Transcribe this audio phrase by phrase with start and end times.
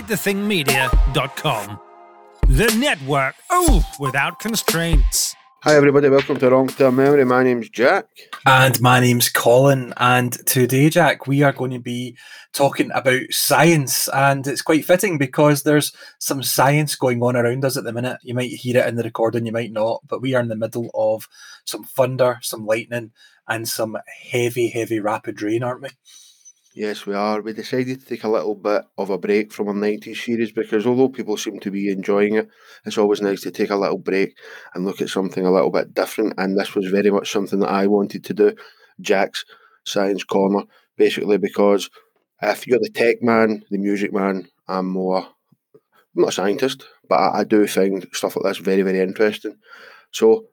[0.00, 1.80] QuiteTheThingMedia.com.
[2.48, 5.36] The network, oh, without constraints.
[5.62, 6.08] Hi, everybody.
[6.08, 7.26] Welcome to Wrong Term Memory.
[7.26, 8.06] My name's Jack.
[8.46, 9.92] And my name's Colin.
[9.98, 12.16] And today, Jack, we are going to be
[12.54, 14.08] talking about science.
[14.08, 18.20] And it's quite fitting because there's some science going on around us at the minute.
[18.22, 20.56] You might hear it in the recording, you might not, but we are in the
[20.56, 21.28] middle of
[21.66, 23.10] some thunder, some lightning,
[23.46, 23.98] and some
[24.30, 25.90] heavy, heavy rapid rain, aren't we?
[26.74, 27.40] Yes, we are.
[27.42, 30.86] We decided to take a little bit of a break from our 90s series because
[30.86, 32.48] although people seem to be enjoying it,
[32.84, 34.38] it's always nice to take a little break
[34.74, 36.34] and look at something a little bit different.
[36.38, 38.54] And this was very much something that I wanted to do,
[39.00, 39.44] Jack's
[39.84, 40.62] Science Corner,
[40.96, 41.90] basically because
[42.40, 45.26] if you're the tech man, the music man, I'm more,
[45.74, 49.56] I'm not a scientist, but I, I do find stuff like this very, very interesting.
[50.12, 50.46] So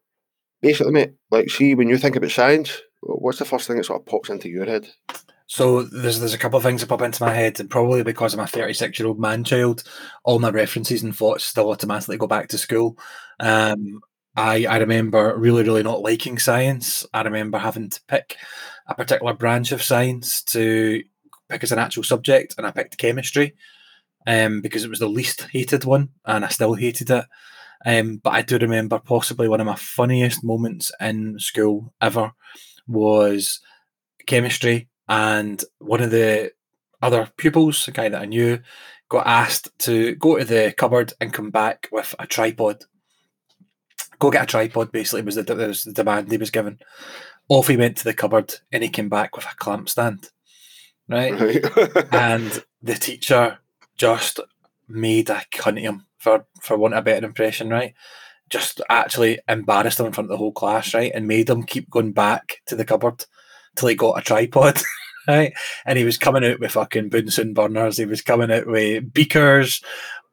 [0.61, 4.01] basically, mate, like, see, when you think about science, what's the first thing that sort
[4.01, 4.87] of pops into your head?
[5.47, 8.33] So there's there's a couple of things that pop into my head, and probably because
[8.33, 9.83] I'm a 36 year old man child,
[10.25, 12.97] all my references and thoughts still automatically go back to school.
[13.39, 14.01] Um,
[14.35, 17.05] I I remember really really not liking science.
[17.13, 18.35] I remember having to pick
[18.87, 21.01] a particular branch of science to
[21.49, 23.55] pick as an actual subject, and I picked chemistry
[24.27, 27.25] um, because it was the least hated one, and I still hated it.
[27.85, 32.33] Um, but I do remember possibly one of my funniest moments in school ever
[32.87, 33.61] was
[34.25, 36.51] chemistry and one of the
[37.01, 38.59] other pupils, a guy that I knew,
[39.09, 42.83] got asked to go to the cupboard and come back with a tripod.
[44.19, 46.79] Go get a tripod, basically, was the, was the demand he was given.
[47.49, 50.29] Off he went to the cupboard and he came back with a clamp stand.
[51.07, 51.39] Right?
[51.75, 52.07] right.
[52.13, 53.59] and the teacher
[53.95, 54.39] just
[54.87, 57.93] made a cunt of him for, for want of a better impression, right?
[58.49, 61.11] Just actually embarrassed him in front of the whole class, right?
[61.13, 63.25] And made him keep going back to the cupboard
[63.75, 64.81] till he got a tripod.
[65.27, 65.53] right?
[65.85, 67.97] And he was coming out with fucking Bunsen burners.
[67.97, 69.83] He was coming out with beakers,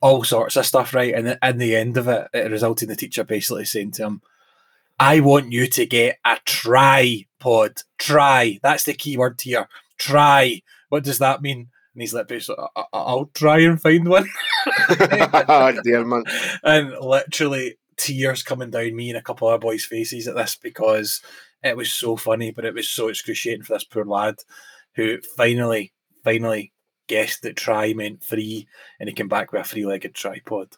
[0.01, 1.15] all sorts of stuff, right?
[1.15, 4.23] And in the end of it, it resulted in the teacher basically saying to him,
[4.99, 7.83] I want you to get a tripod.
[7.99, 8.61] Try.
[8.63, 9.69] That's the key word here.
[9.99, 10.63] Try.
[10.89, 11.69] What does that mean?
[11.95, 14.29] And he's like, basically, I'll try and find one.
[14.91, 16.25] oh, dear man.
[16.65, 21.23] And literally, tears coming down me and a couple of boys' faces at this because
[21.63, 24.37] it was so funny, but it was so excruciating for this poor lad
[24.95, 26.73] who finally, finally
[27.07, 28.67] guessed that try meant free,
[28.99, 30.77] and he came back with a three-legged tripod.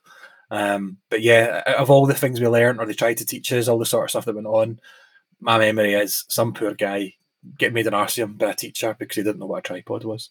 [0.51, 3.69] Um, but yeah, of all the things we learned or they tried to teach us,
[3.69, 4.81] all the sort of stuff that went on,
[5.41, 7.15] my memory is some poor guy
[7.59, 10.31] get made an arse by a teacher because he didn't know what a tripod was.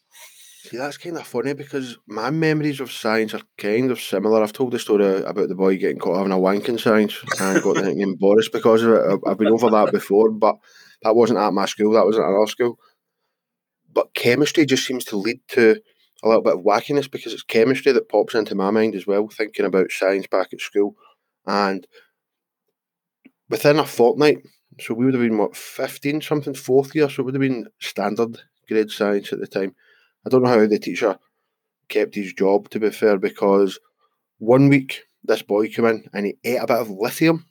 [0.64, 4.42] See, that's kind of funny because my memories of science are kind of similar.
[4.42, 7.62] I've told the story about the boy getting caught having a wank in science and
[7.62, 9.20] got the nickname Boris because of it.
[9.28, 10.56] I've been over that before, but
[11.04, 11.94] that wasn't at my school.
[11.94, 12.80] That was at another school.
[13.96, 15.82] But chemistry just seems to lead to
[16.24, 19.28] a little bit of wackiness because it's chemistry that pops into my mind as well,
[19.28, 20.96] thinking about science back at school.
[21.48, 21.88] And
[23.50, 24.40] within a fortnight,
[24.80, 27.68] so we would have been, what, 15 something, fourth year, so it would have been
[27.80, 29.74] standard grade science at the time
[30.26, 31.20] I don't know how the teacher
[31.88, 33.80] kept his job, to be fair, because
[34.40, 37.46] one week this boy came in and he ate a bit of lithium.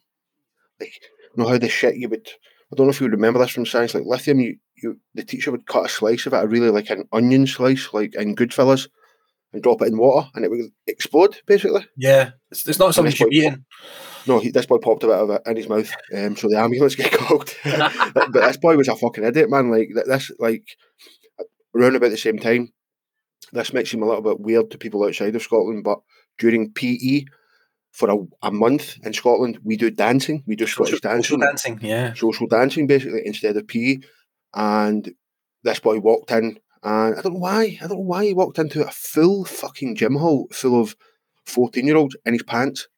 [0.81, 0.93] Like,
[1.37, 2.29] you know how the shit you would,
[2.73, 5.51] I don't know if you remember this from science, like lithium, you, you the teacher
[5.51, 8.89] would cut a slice of it, a really like an onion slice, like in Goodfellas,
[9.53, 11.87] and drop it in water and it would explode, basically.
[11.97, 13.65] Yeah, it's, it's not something you're eating.
[14.27, 16.59] No, he, this boy popped a bit of it in his mouth, um, so the
[16.59, 17.55] ambulance get called.
[17.65, 19.71] but, but this boy was a fucking idiot, man.
[19.71, 20.67] Like this, like
[21.75, 22.73] around about the same time.
[23.53, 26.01] This might seem a little bit weird to people outside of Scotland, but
[26.39, 27.25] during PE
[27.93, 30.43] for a, a month in Scotland, we do dancing.
[30.47, 31.23] We do Scottish social, dancing.
[31.23, 32.15] Social dancing, yeah.
[32.15, 33.99] Social dancing, basically, instead of PE.
[34.55, 35.15] And
[35.63, 37.79] this boy walked in, and I don't know why.
[37.81, 40.97] I don't know why he walked into a full fucking gym hall full of
[41.47, 42.89] 14 year olds in his pants.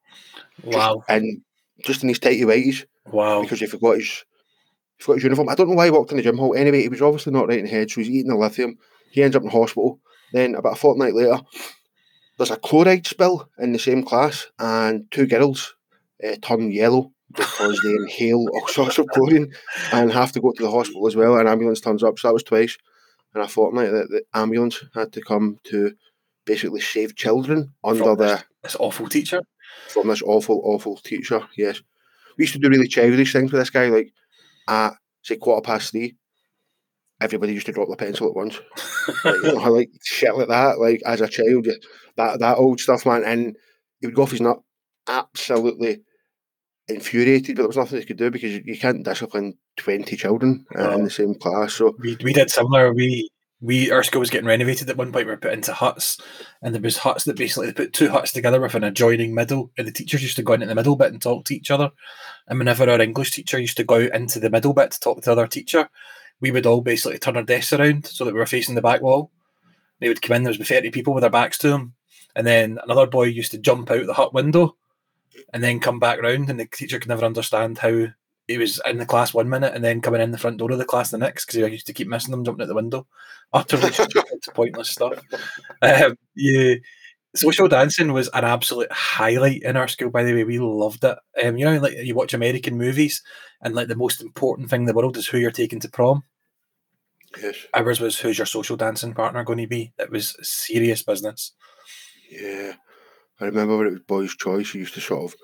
[0.64, 0.96] Wow.
[0.96, 1.42] Just, and
[1.84, 2.84] just in his tighty whities.
[3.06, 3.42] Wow.
[3.42, 4.24] Because he forgot his
[4.98, 5.48] He's got his uniform.
[5.48, 6.54] I don't know why he walked in the gym hall.
[6.54, 8.78] Anyway, he was obviously not right in the head, so he's eating the lithium.
[9.10, 10.00] He ends up in hospital.
[10.32, 11.38] Then, about a fortnight later,
[12.36, 15.74] there's a chloride spill in the same class, and two girls
[16.26, 19.52] uh, turn yellow because they inhale all sorts of chlorine
[19.92, 21.38] and have to go to the hospital as well.
[21.38, 22.76] An ambulance turns up, so that was twice.
[23.34, 25.92] And a fortnight that the ambulance had to come to
[26.44, 29.42] basically save children under from the this awful teacher.
[29.88, 31.46] From this awful, awful teacher.
[31.56, 31.82] Yes,
[32.36, 34.12] we used to do really childish things with this guy, like
[34.68, 36.16] at say quarter past three,
[37.20, 38.60] everybody used to drop the pencil at once.
[39.24, 40.78] like, you know, like shit like that.
[40.78, 41.66] Like as a child,
[42.16, 43.24] that that old stuff, man.
[43.24, 43.56] And
[44.00, 44.60] he would go off his nut,
[45.08, 46.00] absolutely
[46.88, 50.64] infuriated, but there was nothing he could do because you, you can't discipline twenty children
[50.78, 51.74] uh, in the same class.
[51.74, 52.92] So we, we did similar.
[52.92, 53.28] We
[53.60, 55.26] we our school was getting renovated at one point.
[55.26, 56.20] We were put into huts,
[56.62, 59.70] and there was huts that basically they put two huts together with an adjoining middle,
[59.76, 61.90] and the teachers used to go into the middle bit and talk to each other.
[62.48, 65.24] And whenever our English teacher used to go into the middle bit to talk to
[65.24, 65.88] the other teacher,
[66.40, 69.00] we would all basically turn our desks around so that we were facing the back
[69.02, 69.32] wall.
[70.00, 70.42] They would come in.
[70.42, 71.94] There was thirty people with their backs to them,
[72.36, 74.76] and then another boy used to jump out the hut window,
[75.52, 78.06] and then come back round, and the teacher could never understand how
[78.48, 80.78] he was in the class one minute and then coming in the front door of
[80.78, 83.06] the class the next because he used to keep missing them jumping out the window.
[83.52, 83.90] Utterly
[84.54, 85.20] pointless stuff.
[85.82, 86.74] Um, yeah,
[87.34, 90.10] social dancing was an absolute highlight in our school.
[90.10, 91.18] By the way, we loved it.
[91.42, 93.22] Um, you know, like you watch American movies,
[93.62, 96.22] and like the most important thing in the world is who you're taking to prom.
[97.40, 97.56] Yes.
[97.74, 99.92] Ours was who's your social dancing partner going to be?
[99.98, 101.52] It was serious business.
[102.30, 102.74] Yeah,
[103.40, 104.74] I remember when it was boys' choice.
[104.74, 105.36] You used to sort of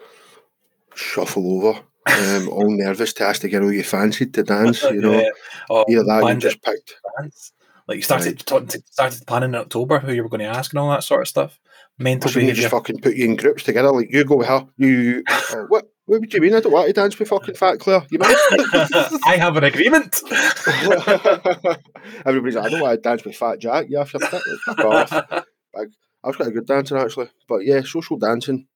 [0.94, 4.82] shuffle over um, all nervous to ask the girl you fancied to dance.
[4.92, 5.28] You know, yeah.
[5.70, 6.94] oh, either that you just picked.
[7.18, 7.52] Dance.
[7.88, 8.46] Like you started right.
[8.46, 11.04] talking, to, started planning in October who you were going to ask and all that
[11.04, 11.58] sort of stuff.
[11.98, 12.62] Mental so behavior.
[12.62, 13.90] just fucking put you in groups together.
[13.92, 14.66] Like you go with her.
[14.76, 15.86] You uh, what?
[16.06, 16.54] What would you mean?
[16.54, 18.04] I don't want to dance with fucking Fat Claire.
[18.10, 18.34] You mind?
[19.24, 20.20] I have an agreement.
[22.26, 23.86] Everybody's like, I don't want to dance with Fat Jack.
[23.88, 24.24] Yeah, fuck
[24.80, 25.12] off.
[25.12, 25.84] I,
[26.24, 28.66] I was quite a good dancer actually, but yeah, social dancing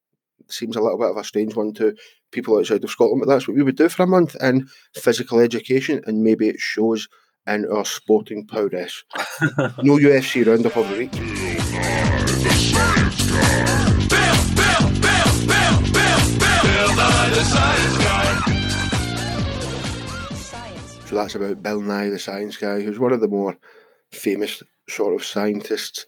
[0.49, 1.95] seems a little bit of a strange one to
[2.33, 5.39] people outside of Scotland, but that's what we would do for a month in physical
[5.39, 7.09] education, and maybe it shows
[7.47, 9.05] in our sporting prowess.
[9.83, 11.13] no UFC roundup of the week.
[21.07, 23.57] So that's about Bill Nye, the science guy, who's one of the more
[24.11, 26.05] famous sort of scientists.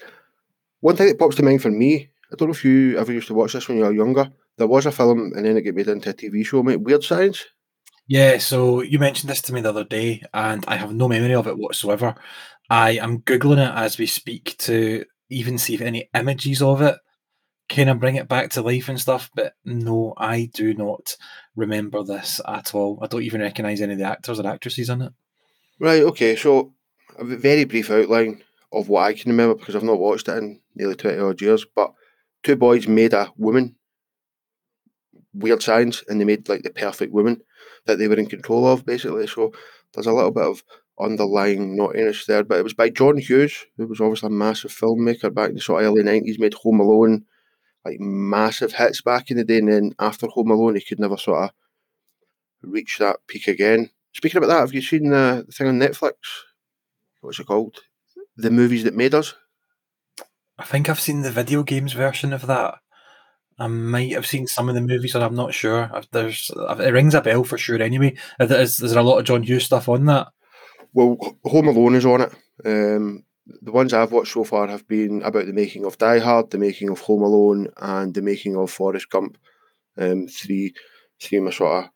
[0.80, 3.28] One thing that pops to mind for me, I don't know if you ever used
[3.28, 5.74] to watch this when you were younger, there was a film and then it got
[5.74, 6.80] made into a TV show, mate.
[6.80, 7.44] Weird Science.
[8.06, 11.34] Yeah, so you mentioned this to me the other day, and I have no memory
[11.34, 12.14] of it whatsoever.
[12.70, 16.96] I am googling it as we speak to even see if any images of it
[17.68, 19.30] kind of bring it back to life and stuff.
[19.34, 21.16] But no, I do not
[21.54, 22.98] remember this at all.
[23.02, 25.12] I don't even recognise any of the actors or actresses in it.
[25.78, 26.02] Right.
[26.02, 26.34] Okay.
[26.34, 26.72] So
[27.18, 28.42] a very brief outline
[28.72, 31.64] of what I can remember because I've not watched it in nearly twenty odd years.
[31.74, 31.92] But
[32.42, 33.76] two boys made a woman
[35.34, 37.40] weird science and they made like the perfect woman
[37.86, 39.26] that they were in control of basically.
[39.26, 39.52] So
[39.92, 40.62] there's a little bit of
[41.00, 42.44] underlying naughtiness there.
[42.44, 45.60] But it was by John Hughes, who was obviously a massive filmmaker back in the
[45.60, 47.24] sort of early nineties, made Home Alone,
[47.84, 51.16] like massive hits back in the day, and then after Home Alone he could never
[51.16, 51.50] sort of
[52.62, 53.90] reach that peak again.
[54.12, 56.14] Speaking about that, have you seen the thing on Netflix?
[57.20, 57.78] What's it called?
[58.38, 59.34] The movies that made us.
[60.58, 62.76] I think I've seen the video games version of that.
[63.58, 65.90] I might have seen some of the movies, and I'm not sure.
[66.12, 67.82] There's it rings a bell for sure.
[67.82, 70.28] Anyway, is, is there a lot of John Hughes stuff on that?
[70.92, 72.32] Well, Home Alone is on it.
[72.64, 73.24] Um,
[73.62, 76.58] the ones I've watched so far have been about the making of Die Hard, the
[76.58, 79.36] making of Home Alone, and the making of Forrest Gump.
[79.96, 80.72] Um, three,
[81.20, 81.90] three of my sort of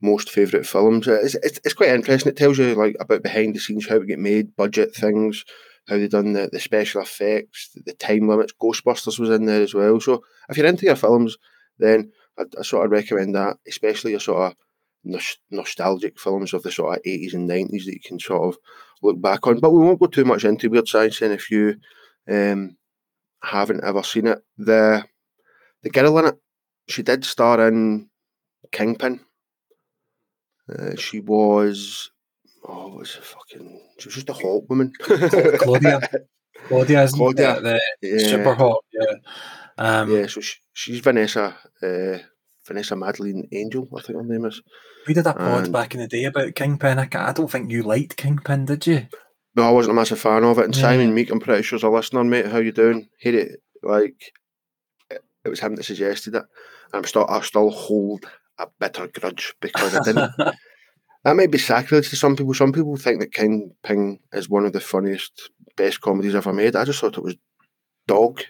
[0.00, 1.08] most favourite films.
[1.08, 2.30] It's, it's, it's quite interesting.
[2.30, 5.44] It tells you like about behind the scenes, how it get made, budget things,
[5.88, 8.52] how they done the, the special effects, the, the time limits.
[8.60, 10.00] Ghostbusters was in there as well.
[10.00, 11.36] So if you're into your films,
[11.78, 14.56] then I, I sort of recommend that, especially your sort of
[15.50, 18.60] nostalgic films of the sort of 80s and 90s that you can sort of
[19.02, 19.58] look back on.
[19.58, 21.76] But we won't go too much into Weird Science then if you
[22.30, 22.76] um,
[23.42, 24.38] haven't ever seen it.
[24.58, 25.04] The
[25.82, 26.38] the girl in it,
[26.88, 28.08] she did star in
[28.70, 29.20] Kingpin.
[30.68, 32.10] Uh, she was
[32.64, 33.80] oh, was er fucking?
[33.98, 34.92] She was just a hot woman.
[35.00, 36.00] Claudia.
[36.66, 38.18] Claudia, isn't Claudia, the, yeah.
[38.18, 38.84] super hot.
[38.92, 39.14] Yeah.
[39.78, 40.26] Um, yeah.
[40.26, 41.56] So she, she's Vanessa.
[41.82, 42.18] Uh,
[42.66, 44.62] Vanessa Madeline Angel, I think her name is.
[45.06, 46.98] We did a pod and, back in the day about Kingpin.
[46.98, 49.08] I, I, don't think you liked Kingpin, did you?
[49.56, 50.66] No, I wasn't a massive fan of it.
[50.66, 50.82] And yeah.
[50.82, 52.46] Simon Meek, I'm pretty sure, is a listener, mate.
[52.46, 53.08] How you doing?
[53.18, 53.60] Hate it.
[53.82, 54.32] Like,
[55.10, 56.44] it was him that suggested it.
[56.92, 58.24] And I'm still, I still hold
[58.58, 60.32] a bitter grudge because I didn't.
[61.24, 62.54] that might be sacrilege to some people.
[62.54, 66.76] Some people think that Kingpin is one of the funniest, best comedies ever made.
[66.76, 67.36] I just thought it was
[68.06, 68.42] dog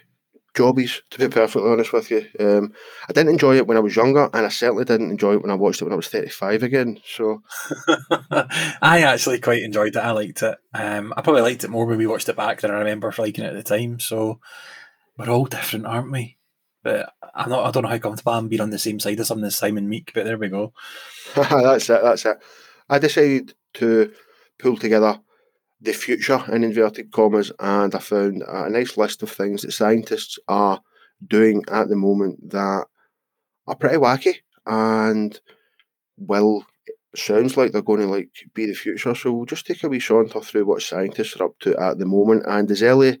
[0.55, 2.25] jobbies, to be perfectly honest with you.
[2.39, 2.73] Um,
[3.09, 5.51] I didn't enjoy it when I was younger, and I certainly didn't enjoy it when
[5.51, 6.99] I watched it when I was 35 again.
[7.05, 7.41] So,
[8.81, 9.99] I actually quite enjoyed it.
[10.03, 10.57] I liked it.
[10.73, 13.43] Um, I probably liked it more when we watched it back than I remember liking
[13.43, 13.99] it at the time.
[13.99, 14.39] So,
[15.17, 16.37] we're all different, aren't we?
[16.83, 17.65] But I'm not.
[17.65, 19.87] I don't know how comfortable I'm being on the same side as something as Simon
[19.87, 20.11] Meek.
[20.13, 20.73] But there we go.
[21.35, 22.01] that's it.
[22.03, 22.37] That's it.
[22.93, 24.13] I decided to
[24.59, 25.19] pull together
[25.81, 30.37] the future in inverted commas, and I found a nice list of things that scientists
[30.47, 30.79] are
[31.27, 32.85] doing at the moment that
[33.65, 34.35] are pretty wacky
[34.67, 35.41] and
[36.17, 36.67] will
[37.15, 39.15] sounds like they're going to like be the future.
[39.15, 42.05] So we'll just take a wee saunter through what scientists are up to at the
[42.05, 42.43] moment.
[42.45, 43.19] And as early,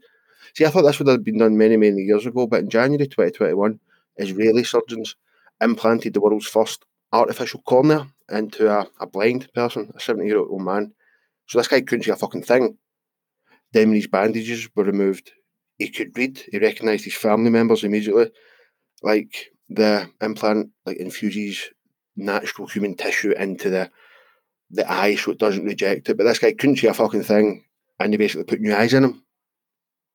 [0.53, 3.07] see, I thought this would have been done many, many years ago, but in January
[3.07, 3.79] 2021,
[4.17, 5.15] Israeli surgeons
[5.59, 10.61] implanted the world's first artificial cornea into a, a blind person, a 70 year old
[10.61, 10.93] man.
[11.47, 12.77] So this guy couldn't see a fucking thing.
[13.73, 15.31] Then when his bandages were removed,
[15.77, 16.43] he could read.
[16.51, 18.31] He recognised his family members immediately.
[19.01, 21.69] Like the implant, like infuses
[22.15, 23.89] natural human tissue into the
[24.69, 26.17] the eye so it doesn't reject it.
[26.17, 27.65] But this guy couldn't see a fucking thing,
[27.99, 29.23] and they basically put new eyes in him.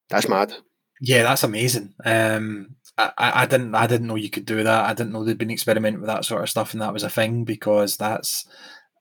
[0.08, 0.52] That's mad.
[1.00, 1.94] Yeah, that's amazing.
[2.04, 4.84] Um, I, I didn't I didn't know you could do that.
[4.84, 7.10] I didn't know they'd been experimenting with that sort of stuff, and that was a
[7.10, 8.44] thing because that's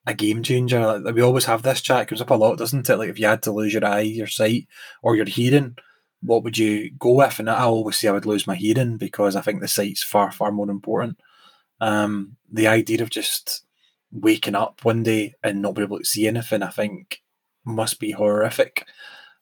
[0.06, 1.00] a game changer.
[1.00, 2.04] Like, we always have this chat.
[2.04, 2.98] It comes up a lot, doesn't it?
[2.98, 4.68] Like if you had to lose your eye, your sight,
[5.01, 5.77] or your hearing,
[6.22, 7.39] what would you go with?
[7.39, 10.32] And I always say I would lose my hearing because I think the sight's far
[10.32, 11.20] far more important.
[11.82, 13.66] Um, the idea of just
[14.12, 17.22] waking up one day and not being able to see anything, I think,
[17.66, 18.86] must be horrific.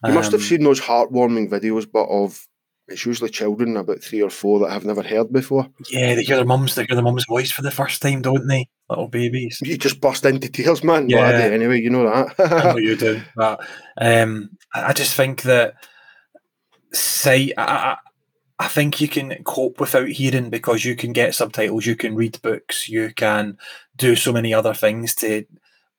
[0.06, 2.48] You must have um, seen those heartwarming videos, but of
[2.88, 5.68] it's usually children, about three or four, that I've never heard before.
[5.90, 8.48] Yeah, they hear their mums, they hear their mum's voice for the first time, don't
[8.48, 8.68] they?
[8.90, 9.60] Little babies.
[9.64, 11.10] You just burst into tears, man.
[11.10, 11.30] Yeah.
[11.30, 12.36] anyway, you know that.
[12.52, 13.22] I know you do.
[13.36, 13.66] But
[14.00, 15.74] um, I just think that
[16.94, 17.98] sight, I,
[18.60, 22.42] I think you can cope without hearing because you can get subtitles, you can read
[22.42, 23.58] books, you can
[23.96, 25.46] do so many other things to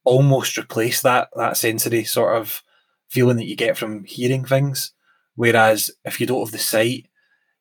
[0.04, 2.62] almost replace that that sensory sort of
[3.08, 4.92] feeling that you get from hearing things.
[5.36, 7.06] Whereas if you don't have the sight,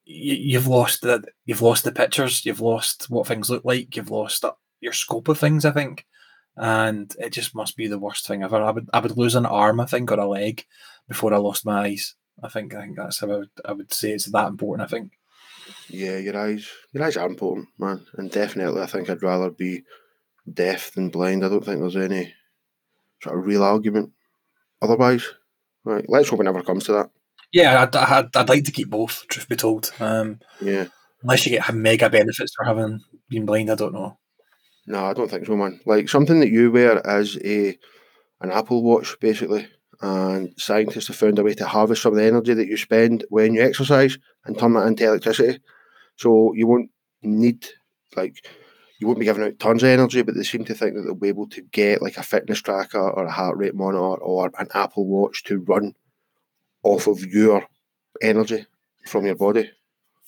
[0.05, 4.12] you, have lost the you've lost the pictures, you've lost what things look like, you've
[4.12, 4.44] lost
[4.79, 5.65] your scope of things.
[5.65, 6.05] I think,
[6.55, 8.58] and it just must be the worst thing ever.
[8.58, 10.65] I would I would lose an arm, I think, or a leg
[11.08, 12.15] before I lost my eyes.
[12.41, 14.88] I think I think that's how I would, I would say it's that important.
[14.88, 15.13] I think.
[15.89, 19.84] Yeah, your eyes your eyes are important, man, and definitely I think I'd rather be
[20.51, 21.44] deaf than blind.
[21.44, 22.34] I don't think there's any
[23.22, 24.12] sort of real argument
[24.82, 25.25] otherwise.
[25.84, 27.10] Right, let's hope it never comes to that.
[27.55, 29.25] Yeah, I'd, I'd, I'd like to keep both.
[29.29, 30.88] Truth be told, um, yeah.
[31.24, 34.17] Unless you get mega benefits for having been blind, I don't know.
[34.88, 35.79] No, I don't think so, man.
[35.85, 37.77] Like something that you wear as a
[38.41, 39.69] an Apple Watch, basically,
[40.01, 43.24] and scientists have found a way to harvest some of the energy that you spend
[43.29, 45.59] when you exercise and turn that into electricity.
[46.17, 46.91] So you won't
[47.24, 47.65] need
[48.17, 48.45] like
[49.00, 51.15] you won't be giving out tons of energy, but they seem to think that they'll
[51.15, 54.67] be able to get like a fitness tracker or a heart rate monitor or an
[54.74, 55.93] Apple Watch to run
[56.86, 57.65] off of your
[58.22, 58.65] energy
[59.08, 59.72] from your body.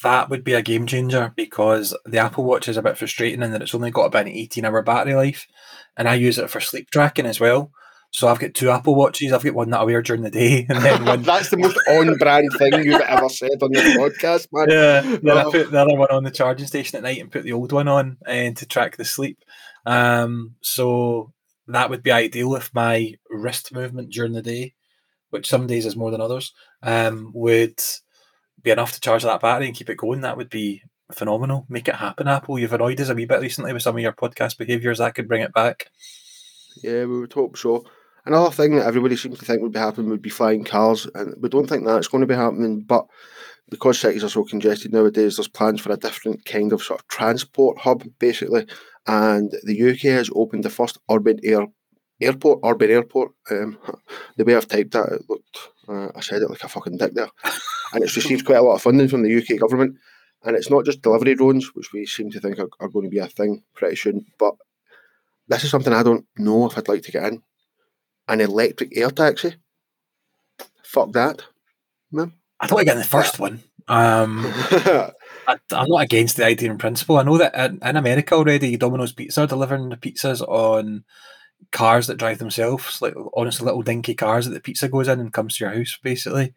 [0.04, 3.52] That would be a game changer because the Apple Watch is a bit frustrating in
[3.52, 5.48] that it's only got about an 18 hour battery life,
[5.96, 7.72] and I use it for sleep tracking as well.
[8.12, 9.34] So I've got two Apple Watches.
[9.34, 11.22] I've got one that I wear during the day, and then one.
[11.24, 14.70] That's the most on-brand thing you've ever said on your podcast, man.
[14.70, 15.50] Yeah, then oh.
[15.50, 17.72] I put the other one on the charging station at night and put the old
[17.72, 19.40] one on and to track the sleep.
[19.86, 21.34] Um, so
[21.68, 24.74] that would be ideal if my wrist movement during the day
[25.30, 26.54] which some days is more than others,
[26.84, 27.80] um, would
[28.62, 30.82] be enough to charge that battery and keep it going, that would be
[31.12, 31.66] phenomenal.
[31.70, 32.60] Make it happen, Apple.
[32.60, 34.98] You've annoyed us a wee bit recently with some of your podcast behaviours.
[34.98, 35.90] That could bring it back.
[36.84, 37.86] Yeah, we would hope so.
[38.26, 41.34] Another thing that everybody seems to think would be happening would be flying cars, and
[41.42, 42.82] we don't think that's going to be happening.
[42.82, 43.08] But
[43.70, 47.08] because cities are so congested nowadays, there's plans for a different kind of sort of
[47.08, 48.68] transport hub, basically.
[49.08, 51.68] And the UK has opened the first urban air
[52.22, 53.32] airport, urban airport.
[53.50, 53.78] Um,
[54.36, 55.58] the way I've typed that, it looked,
[55.88, 57.30] uh, I said it like a fucking dick there.
[57.94, 59.98] and it's received quite a lot of funding from the UK government.
[60.44, 63.12] And it's not just delivery drones, which we seem to think are, are going to
[63.12, 64.56] be a thing pretty soon, but
[65.48, 67.42] this is something I don't know if I'd like to get in.
[68.28, 69.56] An electric air taxi?
[70.84, 71.44] Fuck that,
[72.12, 72.34] man.
[72.60, 73.64] I thought I get in the first one.
[73.88, 74.46] Um,
[75.48, 77.18] I, am not against the idea in principle.
[77.18, 81.06] I know that in, in America already, Domino's Pizza are delivering the pizzas on
[81.72, 85.34] cars that drive themselves, like honestly little dinky cars that the pizza goes in and
[85.34, 86.54] comes to your house, basically.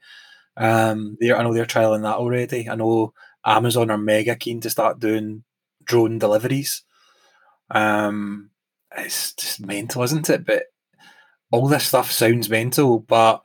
[0.56, 2.68] Um, they're I know they're trialing that already.
[2.68, 3.12] I know
[3.44, 5.44] Amazon are mega keen to start doing
[5.84, 6.82] drone deliveries.
[7.70, 8.50] Um,
[8.96, 10.44] it's just mental, isn't it?
[10.44, 10.64] But
[11.50, 13.42] all this stuff sounds mental, but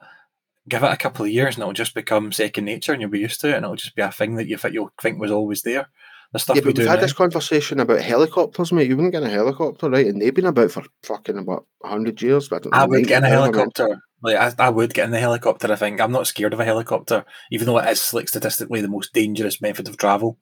[0.68, 3.20] give it a couple of years and it'll just become second nature and you'll be
[3.20, 5.32] used to it and it'll just be a thing that you think you'll think was
[5.32, 5.88] always there
[6.36, 7.02] the stuff yeah, we but we've had now.
[7.02, 8.90] this conversation about helicopters, mate.
[8.90, 10.06] You wouldn't get a helicopter, right?
[10.06, 12.50] And they've been about for fucking about hundred years.
[12.50, 14.02] But I, I would get in a helicopter.
[14.22, 15.72] Like I, I would get in the helicopter.
[15.72, 18.90] I think I'm not scared of a helicopter, even though it is like statistically the
[18.90, 20.38] most dangerous method of travel.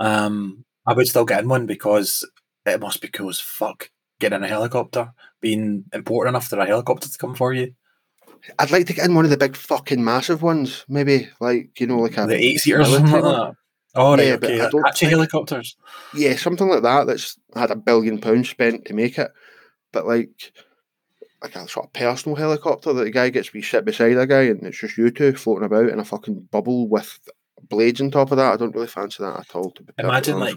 [0.00, 2.26] Um, I would still get in one because
[2.64, 6.66] it must be cool as fuck getting in a helicopter, being important enough for a
[6.66, 7.74] helicopter to come for you.
[8.58, 11.86] I'd like to get in one of the big fucking massive ones, maybe like you
[11.86, 12.88] know, like a the eight seaters.
[13.94, 14.58] Oh, right, yeah, okay.
[14.58, 15.76] Apache think, helicopters.
[16.14, 19.30] Yeah, something like that that's had a billion pounds spent to make it.
[19.92, 20.52] but like
[21.42, 24.26] like a sort of personal helicopter that the guy gets to be sit beside a
[24.26, 27.18] guy and it's just you two floating about in a fucking bubble with
[27.68, 28.52] blades on top of that.
[28.52, 29.70] I don't really fancy that at all.
[29.72, 30.56] To be Imagine, like.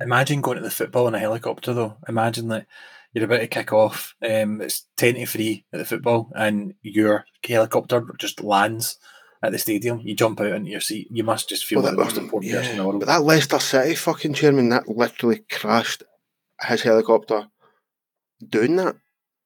[0.00, 1.96] Imagine going to the football in a helicopter though.
[2.08, 2.66] Imagine like
[3.12, 4.14] you're about to kick off.
[4.22, 8.98] Um, it's ten to three at the football, and your helicopter just lands
[9.46, 10.00] at the stadium.
[10.00, 11.08] You jump out into your seat.
[11.10, 13.00] You must just feel Well, like that- the most important person in the world.
[13.00, 16.02] but that Leicester City fucking chairman that literally crashed
[16.62, 17.48] his helicopter
[18.46, 18.96] doing that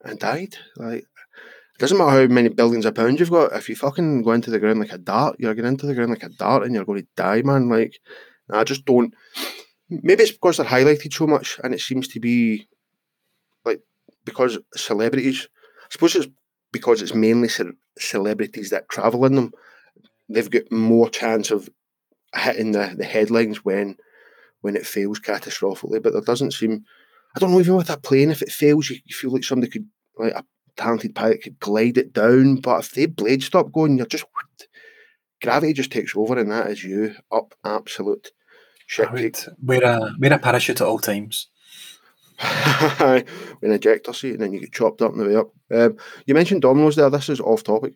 [0.05, 0.57] and died.
[0.77, 3.53] Like it doesn't matter how many billions of pounds you've got.
[3.53, 6.11] If you fucking go into the ground like a dart, you're going into the ground
[6.11, 7.69] like a dart, and you're going to die, man.
[7.69, 7.99] Like
[8.51, 9.15] I just don't.
[9.89, 12.69] Maybe it's because they're highlighted so much, and it seems to be
[13.65, 13.81] like
[14.25, 15.49] because celebrities.
[15.85, 16.29] I suppose it's
[16.73, 17.63] because it's mainly ce-
[17.99, 19.53] celebrities that travel in them.
[20.31, 21.69] They've got more chance of
[22.35, 23.97] hitting the, the headlines when
[24.61, 26.03] when it fails catastrophically.
[26.03, 26.85] But there doesn't seem.
[27.35, 28.31] I don't know even with a plane.
[28.31, 30.45] If it fails, you, you feel like somebody could like a
[30.77, 32.57] talented pilot could glide it down.
[32.57, 34.25] But if they blade stop going, you're just
[35.43, 38.31] gravity just takes over, and that is you up absolute
[38.87, 41.49] shit I would wear a wear a parachute at all times.
[42.41, 43.27] with
[43.63, 45.51] an ejector seat, and then you get chopped up on the way up.
[45.71, 47.11] Um, you mentioned Domino's there.
[47.11, 47.95] This is off topic.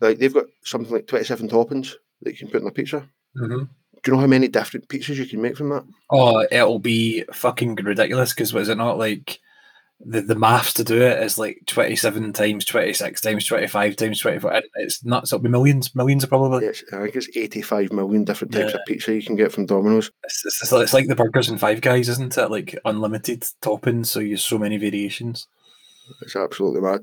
[0.00, 3.08] Like they've got something like twenty-seven toppings that you can put in a pizza.
[3.36, 3.66] hmm Do
[4.06, 5.84] you know how many different pizzas you can make from that?
[6.10, 9.40] Oh, it'll be fucking ridiculous because was it not like
[9.98, 13.66] the the maths to do it is like twenty seven times twenty six times twenty
[13.66, 14.52] five times twenty four.
[14.74, 15.32] It's nuts.
[15.32, 16.66] It'll be millions, millions probably.
[16.66, 18.80] Yes, I think it's eighty-five million different types Yeah.
[18.80, 20.10] of pizza you can get from Domino's.
[20.24, 22.50] It's, it's, it's like- it's like the burgers and Five Guys, isn't it?
[22.50, 25.46] Like unlimited toppings, so you have so many variations.
[26.20, 27.00] It's absolutely mad.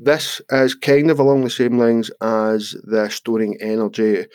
[0.00, 4.26] This is kind of along the same lines as the storing energy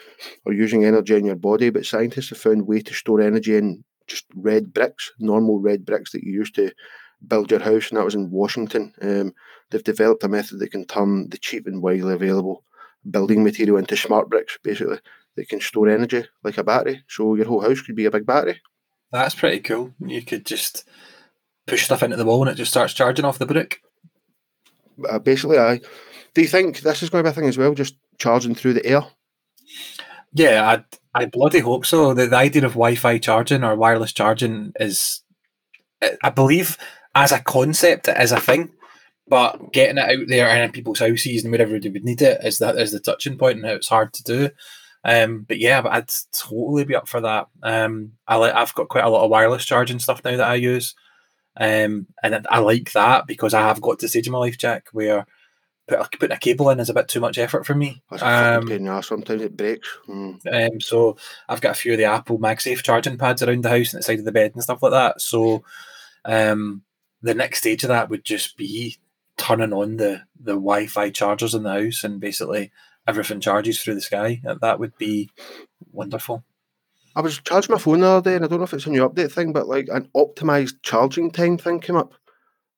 [0.45, 3.56] or using energy in your body, but scientists have found a way to store energy
[3.56, 6.71] in just red bricks, normal red bricks that you use to
[7.26, 8.93] build your house, and that was in Washington.
[9.02, 9.34] Um,
[9.69, 12.65] they've developed a method that can turn the cheap and widely available
[13.10, 14.99] building material into smart bricks, basically,
[15.36, 17.04] that can store energy like a battery.
[17.08, 18.62] So your whole house could be a big battery.
[19.12, 19.93] That's pretty cool.
[19.99, 20.88] You could just
[21.67, 23.82] push stuff into the wall and it just starts charging off the brick.
[25.08, 25.79] Uh, basically, I.
[26.34, 28.73] Do you think this is going to be a thing as well, just charging through
[28.73, 29.03] the air?
[30.34, 32.13] Yeah, I I bloody hope so.
[32.13, 35.21] The, the idea of Wi-Fi charging or wireless charging is,
[36.23, 36.77] I- believe,
[37.13, 38.71] as a concept, it is a thing.
[39.27, 42.43] But getting it out there and in people's houses and wherever they would need it
[42.43, 44.49] is that is the touching point and how it's hard to do.
[45.06, 47.47] Um, but yeah, but I'd totally be up for that.
[47.62, 50.56] Um, I like I've got quite a lot of wireless charging stuff now that I
[50.56, 50.93] use,
[51.58, 54.88] um, and I- like that because I have got to stage in my life, Jack,
[54.92, 55.26] where
[55.88, 58.02] putting a cable in is a bit too much effort for me.
[58.10, 59.10] That's Um, pain in the arse.
[59.10, 59.88] Sometimes it breaks.
[60.08, 60.72] Mm.
[60.74, 61.18] um, so
[61.50, 64.04] I've got a few of the Apple MagSafe charging pads around the house and the
[64.04, 65.20] side of the bed and stuff like that.
[65.22, 65.63] So
[66.26, 66.84] um,
[67.22, 68.98] the next stage of that would just be
[69.38, 72.72] turning on the the Wi-Fi chargers in the house and basically
[73.08, 74.42] everything charges through the sky.
[74.62, 75.30] That would be
[75.92, 76.44] wonderful.
[77.15, 78.89] I was charging my phone the other day, and I don't know if it's a
[78.89, 82.15] new update thing, but like an optimized charging time thing came up,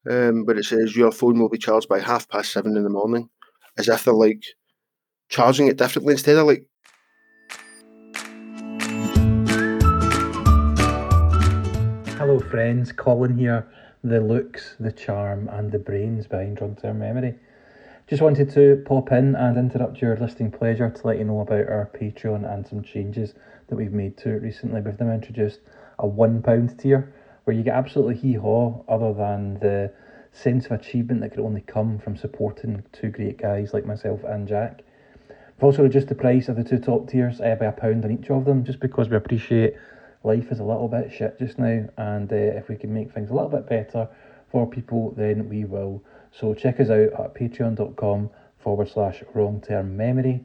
[0.09, 3.29] um, it says your phone will be charged by half past seven in the morning,
[3.77, 4.43] as if they're like
[5.29, 6.65] charging it differently instead of like
[12.17, 12.91] Hello, friends.
[12.91, 13.65] Colin here.
[14.03, 17.35] The looks, the charm, and the brains behind Wrong Term Memory.
[18.07, 21.67] Just wanted to pop in and interrupt your listening pleasure to let you know about
[21.69, 23.33] our Patreon and some changes
[23.67, 24.81] that we've made to it recently.
[24.81, 25.59] We've now introduced
[25.99, 29.91] a £1 tier where you get absolutely hee haw other than the
[30.31, 34.47] sense of achievement that could only come from supporting two great guys like myself and
[34.47, 34.83] Jack.
[35.57, 38.11] We've also reduced the price of the two top tiers uh, by a pound on
[38.11, 39.75] each of them just because we appreciate
[40.25, 43.29] life is a little bit shit just now, and uh, if we can make things
[43.29, 44.09] a little bit better
[44.51, 46.03] for people, then we will.
[46.31, 50.43] So check us out at patreon.com forward slash wrong term memory,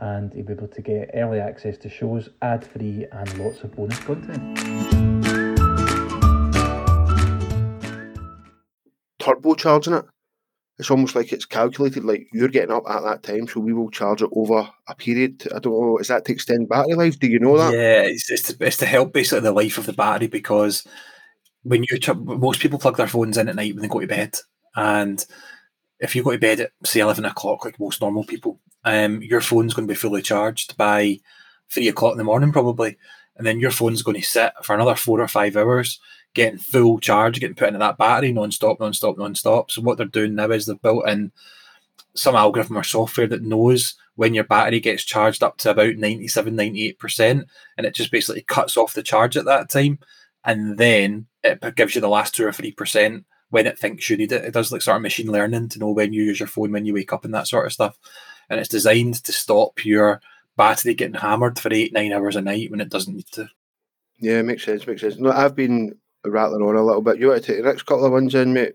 [0.00, 3.74] and you'll be able to get early access to shows, ad free, and lots of
[3.74, 5.34] bonus content.
[9.24, 10.04] turbocharging it.
[10.78, 13.90] It's almost like it's calculated, like you're getting up at that time, so we will
[13.90, 15.46] charge it over a period.
[15.54, 17.18] I don't know, is that to extend battery life?
[17.18, 17.72] Do you know that?
[17.72, 20.84] Yeah, it's, it's, to, it's to help basically the life of the battery because
[21.62, 24.34] when you most people plug their phones in at night when they go to bed,
[24.74, 25.24] and
[26.00, 29.40] if you go to bed at say eleven o'clock, like most normal people, um, your
[29.40, 31.20] phone's going to be fully charged by
[31.70, 32.96] three o'clock in the morning probably,
[33.36, 36.00] and then your phone's going to sit for another four or five hours
[36.34, 39.70] getting full charge, getting put into that battery non-stop, non-stop, non-stop.
[39.70, 41.32] So what they're doing now is they've built in
[42.14, 46.54] some algorithm or software that knows when your battery gets charged up to about 97,
[46.54, 47.44] 98%,
[47.76, 49.98] and it just basically cuts off the charge at that time.
[50.44, 54.16] And then it gives you the last two or three percent when it thinks you
[54.16, 54.44] need it.
[54.44, 56.84] It does like sort of machine learning to know when you use your phone, when
[56.84, 57.98] you wake up, and that sort of stuff.
[58.48, 60.20] And it's designed to stop your
[60.56, 63.48] battery getting hammered for eight, nine hours a night when it doesn't need to.
[64.18, 65.18] Yeah, makes sense, makes sense.
[65.18, 67.18] No, I've been rattling on a little bit.
[67.18, 68.74] You want to take the next couple of ones in, mate?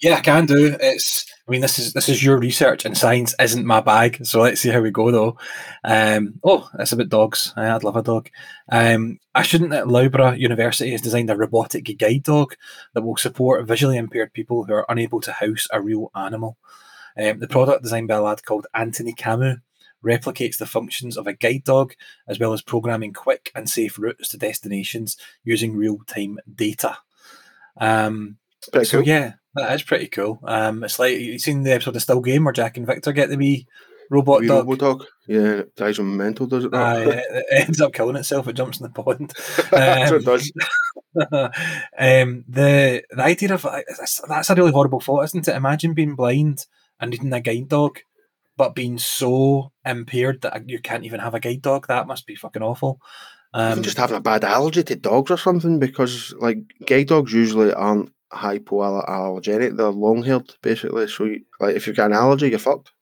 [0.00, 0.76] Yeah, I can do.
[0.80, 1.26] It's.
[1.46, 4.24] I mean, this is this is your research, and science isn't my bag.
[4.24, 5.38] So let's see how we go, though.
[5.82, 7.52] Um, oh, it's about dogs.
[7.56, 8.28] I'd love a dog.
[8.70, 12.54] Um, a student at Loughborough University has designed a robotic guide dog
[12.94, 16.58] that will support visually impaired people who are unable to house a real animal.
[17.18, 19.58] Um, the product, designed by a lad called Anthony Camus,
[20.04, 21.94] replicates the functions of a guide dog,
[22.28, 26.98] as well as programming quick and safe routes to destinations using real time data.
[27.80, 28.38] Um,
[28.72, 29.08] Pretty so cool.
[29.08, 30.40] yeah, that is pretty cool.
[30.44, 33.28] Um, it's like you seen the episode of Still Game where Jack and Victor get
[33.30, 33.66] the wee
[34.10, 34.68] robot Wee dog.
[34.68, 35.06] Robo dog.
[35.26, 36.72] Yeah, it drives them mental, does it?
[36.72, 36.96] Not?
[37.06, 38.48] it, it ends up killing itself.
[38.48, 39.32] It jumps in the pond.
[39.72, 40.52] Um, it does.
[41.32, 45.56] um, the the idea of that's, that's a really horrible thought, isn't it?
[45.56, 46.66] Imagine being blind
[47.00, 48.00] and needing a guide dog,
[48.56, 51.86] but being so impaired that you can't even have a guide dog.
[51.86, 53.00] That must be fucking awful.
[53.54, 57.72] Um, just having a bad allergy to dogs or something, because like guide dogs usually
[57.72, 59.76] aren't hypoallergenic.
[59.76, 61.08] They're long haired, basically.
[61.08, 62.92] So, you, like, if you've got an allergy, you're fucked.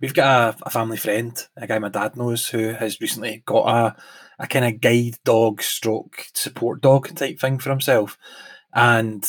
[0.00, 3.68] We've got a, a family friend, a guy my dad knows, who has recently got
[3.68, 3.96] a,
[4.38, 8.18] a kind of guide dog stroke support dog type thing for himself.
[8.74, 9.28] And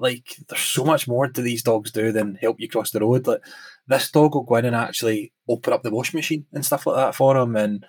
[0.00, 3.26] like there's so much more do these dogs do than help you cross the road.
[3.26, 3.40] Like
[3.86, 6.96] this dog will go in and actually open up the washing machine and stuff like
[6.96, 7.84] that for him and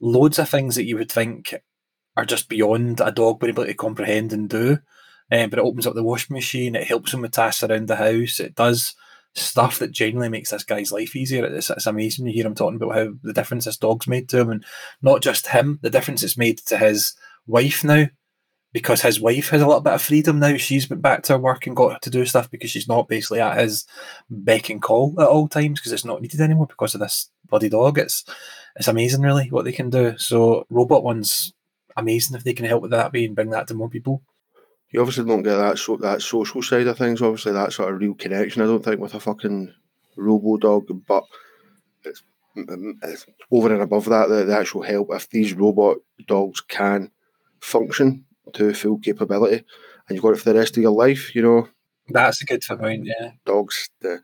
[0.00, 1.54] loads of things that you would think
[2.16, 4.78] are just beyond a dog being able to comprehend and do.
[5.30, 7.96] Um, but it opens up the washing machine, it helps him with tasks around the
[7.96, 8.94] house, it does
[9.34, 11.46] stuff that genuinely makes this guy's life easier.
[11.46, 14.40] It's, it's amazing to hear him talking about how the difference this dog's made to
[14.40, 14.64] him, and
[15.00, 17.14] not just him, the difference it's made to his
[17.46, 18.06] wife now,
[18.72, 20.56] because his wife has a little bit of freedom now.
[20.56, 23.40] She's been back to her work and got to do stuff because she's not basically
[23.40, 23.86] at his
[24.30, 27.68] beck and call at all times because it's not needed anymore because of this bloody
[27.68, 27.98] dog.
[27.98, 28.24] It's
[28.76, 30.16] it's amazing, really, what they can do.
[30.16, 31.52] So robot ones,
[31.96, 34.22] amazing if they can help with that, be and bring that to more people.
[34.90, 37.20] You obviously don't get that so that social side of things.
[37.20, 38.62] Obviously, that sort of real connection.
[38.62, 39.72] I don't think with a fucking
[40.16, 41.24] robo dog, but
[42.04, 42.22] it's,
[42.56, 45.08] it's over and above that the, the actual help.
[45.12, 47.10] If these robot dogs can
[47.60, 49.64] function to full capability,
[50.08, 51.68] and you've got it for the rest of your life, you know,
[52.08, 53.32] That's a good point, yeah.
[53.46, 54.20] dogs the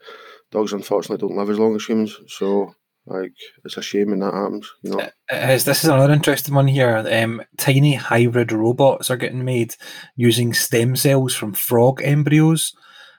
[0.50, 2.16] dogs unfortunately don't live as long as humans.
[2.26, 2.74] So
[3.08, 3.32] like
[3.64, 4.70] it's a shame when that happens.
[4.82, 5.64] You know, It is.
[5.64, 7.04] This is another interesting one here.
[7.10, 9.74] Um, tiny hybrid robots are getting made
[10.16, 12.74] using stem cells from frog embryos,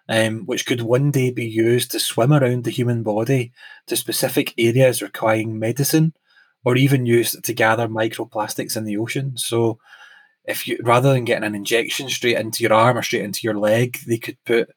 [0.08, 3.52] um, which could one day be used to swim around the human body
[3.88, 6.14] to specific areas requiring medicine,
[6.64, 9.38] or even used to gather microplastics in the ocean.
[9.38, 9.80] So,
[10.50, 13.58] if you rather than getting an injection straight into your arm or straight into your
[13.58, 14.70] leg, they could put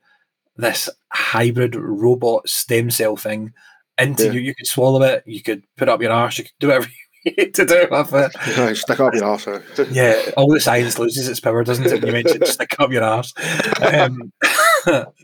[0.56, 3.52] this hybrid robot stem cell thing
[3.98, 4.32] into Yeah.
[4.32, 4.40] you.
[4.40, 5.22] You could swallow it.
[5.26, 6.38] You could put it up your arse.
[6.38, 6.88] You could do whatever
[7.24, 8.32] you need to do with it.
[8.58, 9.46] Right, stick up your arse.
[9.90, 12.04] Yeah, all the science loses its power, doesn't it?
[12.04, 13.32] You mention stick up your arse.
[13.80, 14.32] Um,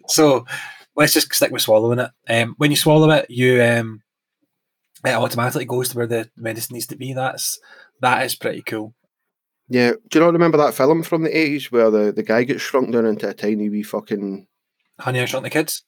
[0.08, 0.46] so
[0.96, 2.11] let's just stick with swallowing it.
[2.28, 4.02] Um, when you swallow it, you um,
[5.04, 7.12] it automatically goes to where the medicine needs to be.
[7.12, 7.58] That's
[8.00, 8.94] that is pretty cool.
[9.68, 12.62] Yeah, do you not remember that film from the eighties where the, the guy gets
[12.62, 14.46] shrunk down into a tiny wee fucking?
[14.98, 15.85] Honey, I Shrunk the Kids.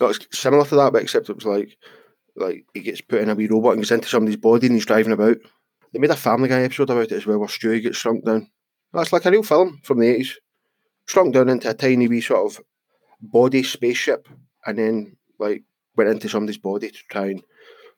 [0.00, 1.76] No, it's similar to that, but except it was like,
[2.36, 4.86] like he gets put in a wee robot and gets into somebody's body and he's
[4.86, 5.38] driving about.
[5.92, 8.50] They made a Family Guy episode about it as well, where Stewie gets shrunk down.
[8.92, 10.38] That's like a real film from the eighties,
[11.06, 12.64] shrunk down into a tiny wee sort of
[13.20, 14.28] body spaceship,
[14.66, 15.62] and then like
[15.96, 17.42] went into somebody's body to try and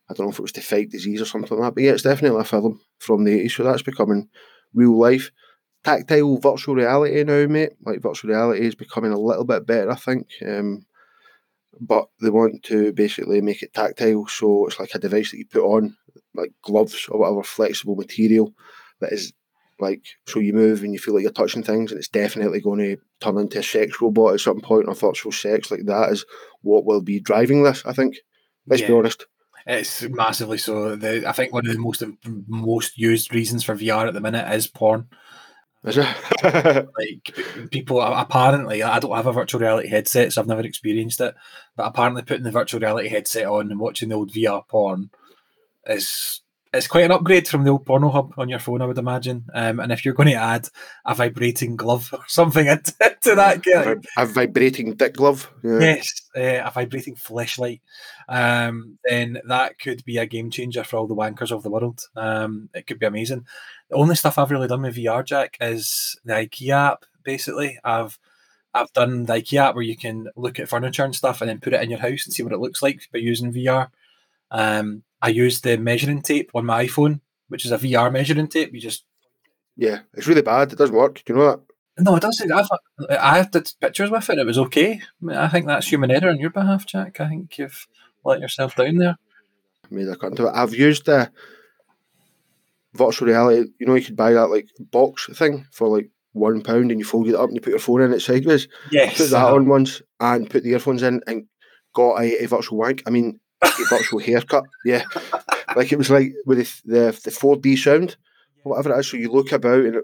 [0.08, 1.74] I don't know if it was to fight disease or something like that.
[1.74, 4.28] But yeah, it's definitely a film from the eighties, so that's becoming
[4.74, 5.30] real life.
[5.84, 7.72] Tactile virtual reality now, mate.
[7.84, 10.28] Like virtual reality is becoming a little bit better, I think.
[10.46, 10.86] Um,
[11.80, 15.46] but they want to basically make it tactile, so it's like a device that you
[15.46, 15.96] put on,
[16.34, 18.54] like gloves or whatever flexible material
[19.00, 19.32] that is
[19.80, 22.78] like so you move and you feel like you're touching things, and it's definitely going
[22.78, 25.70] to turn into a sex robot at some point or virtual sex.
[25.70, 26.24] Like that is
[26.62, 27.84] what will be driving this.
[27.84, 28.16] I think.
[28.66, 29.26] Let's be honest.
[29.66, 30.94] It's massively so.
[30.94, 32.02] The, I think one of the most
[32.46, 35.08] most used reasons for VR at the minute is porn.
[35.84, 36.06] Is it?
[36.98, 41.34] like people apparently i don't have a virtual reality headset so i've never experienced it
[41.76, 45.10] but apparently putting the virtual reality headset on and watching the old vr porn
[45.86, 46.40] is
[46.74, 49.44] it's quite an upgrade from the old porno hub on your phone i would imagine
[49.54, 50.68] um, and if you're going to add
[51.06, 55.50] a vibrating glove or something into, into that a, a vibrating dick glove.
[55.62, 55.78] Yeah.
[55.78, 57.80] yes uh, a vibrating flashlight
[58.28, 62.02] um, then that could be a game changer for all the wankers of the world
[62.16, 63.46] um, it could be amazing
[63.88, 68.18] the only stuff i've really done with vr jack is the ikea app basically i've
[68.74, 71.60] I've done the IKEA app where you can look at furniture and stuff and then
[71.60, 73.90] put it in your house and see what it looks like by using VR.
[74.50, 78.74] Um, I used the measuring tape on my iPhone, which is a VR measuring tape.
[78.74, 79.06] You just
[79.74, 80.70] Yeah, it's really bad.
[80.70, 81.22] It doesn't work.
[81.24, 81.60] Do you know that?
[81.98, 82.52] no, it doesn't.
[82.52, 82.68] I've,
[83.08, 84.38] I did pictures with it.
[84.38, 84.92] It was okay.
[84.92, 87.20] I, mean, I think that's human error on your behalf, Jack.
[87.20, 87.86] I think you've
[88.22, 89.16] let yourself down there.
[89.90, 90.52] made a cunt of it.
[90.54, 91.30] I've used the
[92.92, 93.70] virtual reality.
[93.78, 97.06] You know, you could buy that like box thing for like one pound, and you
[97.06, 98.68] fold it up and you put your phone in it sideways.
[98.90, 99.16] Yes.
[99.16, 101.46] Put that on once and put the earphones in and
[101.94, 103.02] got a, a virtual wank.
[103.06, 103.40] I mean,
[103.88, 104.64] virtual haircut.
[104.84, 105.04] Yeah,
[105.76, 108.16] like it was like with the the four D sound,
[108.64, 109.10] or whatever it is.
[109.10, 110.02] So you look about and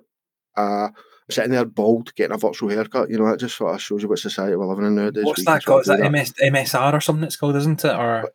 [0.56, 0.88] uh,
[1.30, 3.10] sitting there bald, getting a virtual haircut.
[3.10, 5.24] You know, that just sort of shows you what society we're living in nowadays.
[5.24, 5.82] What's that called?
[5.82, 7.94] Is do that MS, MSR or something it's called, isn't it?
[7.94, 8.30] Or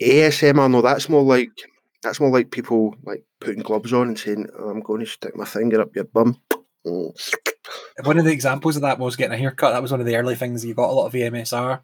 [0.00, 1.50] ASMR, no, that's more like
[2.02, 5.36] that's more like people like putting gloves on and saying, oh, "I'm going to stick
[5.36, 6.40] my finger up your bum."
[6.86, 7.16] Mm.
[8.02, 9.72] one of the examples of that was getting a haircut.
[9.72, 11.80] That was one of the early things you got a lot of VMSR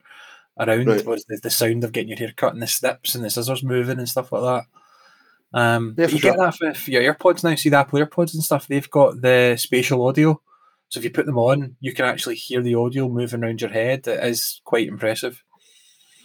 [0.58, 1.06] around Right.
[1.06, 3.62] was the, the sound of getting your hair cut and the snips and the scissors
[3.62, 5.58] moving and stuff like that.
[5.58, 6.36] Um, Yeah, you get sure.
[6.36, 7.54] that with your AirPods now.
[7.54, 8.66] See the Apple AirPods and stuff.
[8.68, 10.40] They've got the spatial audio,
[10.88, 13.70] so if you put them on, you can actually hear the audio moving around your
[13.70, 14.06] head.
[14.06, 15.42] It is quite impressive.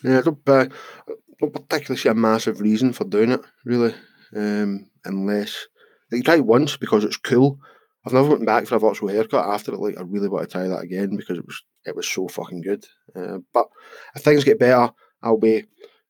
[0.03, 0.65] Yeah, I don't, uh,
[1.39, 3.95] don't particularly see a massive reason for doing it, really,
[4.35, 5.67] um, unless
[6.11, 7.59] like, you try it once because it's cool.
[8.05, 9.79] I've never went back for a virtual haircut after it.
[9.79, 12.62] Like, I really want to try that again because it was it was so fucking
[12.62, 12.86] good.
[13.15, 13.67] Uh, but
[14.15, 15.65] if things get better, I'll be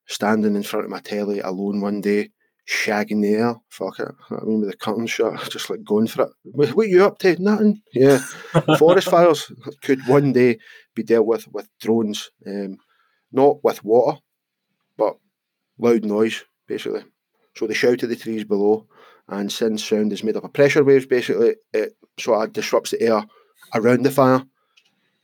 [0.06, 2.30] standing in front of my telly alone one day,
[2.68, 3.56] shagging the air.
[3.68, 4.08] Fuck it.
[4.30, 6.28] I mean, with the curtains shut, just like going for it.
[6.44, 7.40] What, what you up to?
[7.42, 7.82] Nothing.
[7.92, 8.18] Yeah.
[8.78, 9.50] Forest fires
[9.82, 10.58] could one day
[10.94, 12.78] be dealt with with drones, um,
[13.32, 14.18] not with water,
[14.96, 15.16] but
[15.78, 17.04] loud noise, basically.
[17.54, 18.86] So they shout at the trees below,
[19.28, 23.00] and since sound is made up of pressure waves, basically, it sort of disrupts the
[23.02, 23.24] air
[23.74, 24.44] around the fire,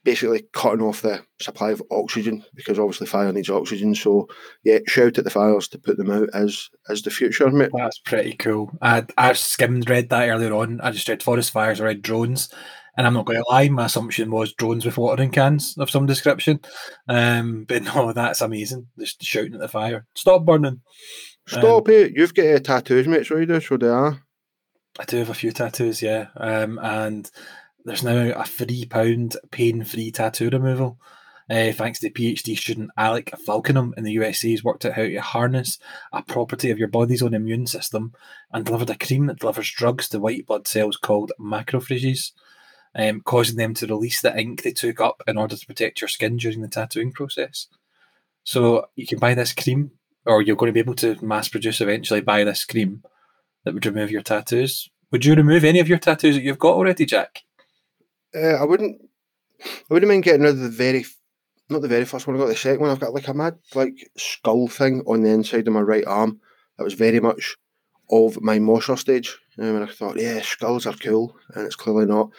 [0.05, 3.95] basically cutting off the supply of oxygen because obviously fire needs oxygen.
[3.95, 4.29] So
[4.65, 7.71] yeah, shout at the fires to put them out as as the future, mate.
[7.75, 8.71] That's pretty cool.
[8.81, 10.81] I I skimmed read that earlier on.
[10.81, 12.53] I just read forest fires, I read drones,
[12.97, 13.69] and I'm not going to lie.
[13.69, 16.61] My assumption was drones with watering cans of some description.
[17.09, 18.89] Um, but no, that's amazing.
[18.99, 20.81] Just shouting at the fire, stop burning.
[21.47, 22.13] Stop it!
[22.15, 23.27] You've got uh, tattoos, mate.
[23.27, 23.61] So you do.
[23.61, 24.23] So they are.
[24.99, 26.27] I do have a few tattoos, yeah.
[26.37, 27.31] Um, and
[27.85, 30.99] there's now a three pound pain free tattoo removal.
[31.51, 35.17] Uh, thanks to PhD student Alec Falkenham in the USA, he's worked out how to
[35.17, 35.79] harness
[36.13, 38.13] a property of your body's own immune system
[38.53, 42.31] and delivered a cream that delivers drugs to white blood cells called macrophages,
[42.95, 46.09] um, causing them to release the ink they took up in order to protect your
[46.09, 47.67] skin during the tattooing process.
[48.45, 49.91] So you can buy this cream,
[50.25, 53.03] or you're going to be able to mass produce eventually buy this cream
[53.65, 54.89] that would remove your tattoos.
[55.11, 57.43] Would you remove any of your tattoos that you've got already, Jack?
[58.35, 59.01] Uh, I wouldn't.
[59.65, 61.05] I wouldn't mind getting rid of the very,
[61.69, 62.37] not the very first one.
[62.37, 62.91] I got the second one.
[62.91, 66.41] I've got like a mad like skull thing on the inside of my right arm.
[66.79, 67.57] That was very much
[68.11, 69.39] of my Mosher stage.
[69.59, 72.31] Um, and I thought, yeah, skulls are cool, and it's clearly not.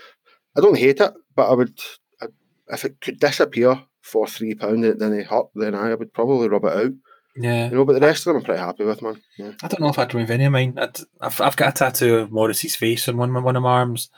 [0.57, 1.79] I don't hate it, but I would,
[2.21, 2.27] I,
[2.69, 6.49] if it could disappear for three pound and it didn't hurt, then I would probably
[6.49, 6.91] rub it out.
[7.35, 7.69] Yeah.
[7.69, 9.21] You know, but the rest of them I'm pretty happy with, man.
[9.37, 9.51] Yeah.
[9.63, 10.77] I don't know if I'd remove any of mine.
[10.77, 13.63] I'd, I've, I've got a tattoo of Morrissey's face on one of my, one of
[13.63, 14.09] my arms,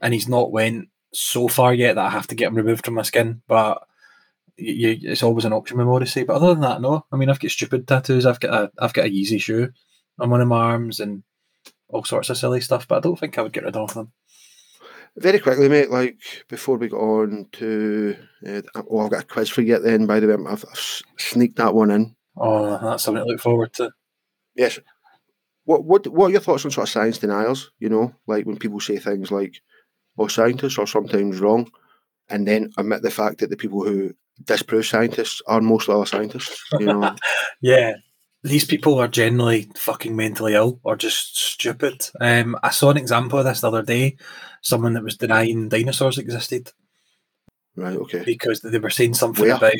[0.00, 2.94] and he's not went so far yet that I have to get them removed from
[2.94, 3.42] my skin.
[3.46, 3.82] But
[4.56, 6.24] you, you, it's always an option with Morrissey.
[6.24, 7.04] But other than that, no.
[7.12, 8.26] I mean, I've got stupid tattoos.
[8.26, 9.70] I've got a I've got a Yeezy shoe
[10.18, 11.22] on one of my arms and
[11.88, 12.86] all sorts of silly stuff.
[12.86, 14.12] But I don't think I would get rid of them.
[15.16, 15.90] Very quickly, mate.
[15.90, 19.82] Like before we go on to, uh, oh, I've got a quiz for you at
[19.82, 20.06] the end.
[20.06, 22.14] By the way, I've, I've sneaked that one in.
[22.36, 23.90] Oh, that's something to look forward to.
[24.54, 24.78] Yes.
[25.64, 27.70] What what what are your thoughts on sort of science denials?
[27.78, 29.60] You know, like when people say things like,
[30.18, 31.70] "Oh, scientists are sometimes wrong,"
[32.28, 36.62] and then admit the fact that the people who disprove scientists are mostly other scientists.
[36.78, 37.14] You know,
[37.60, 37.94] Yeah,
[38.42, 42.06] these people are generally fucking mentally ill or just stupid.
[42.20, 44.16] Um, I saw an example of this the other day.
[44.62, 46.72] Someone that was denying dinosaurs existed
[47.76, 47.96] right?
[47.96, 48.22] Okay.
[48.24, 49.56] because they were saying something Where?
[49.56, 49.72] about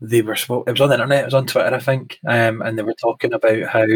[0.00, 0.32] they were.
[0.34, 1.22] It was on the internet.
[1.22, 3.86] It was on Twitter, I think, um, and they were talking about how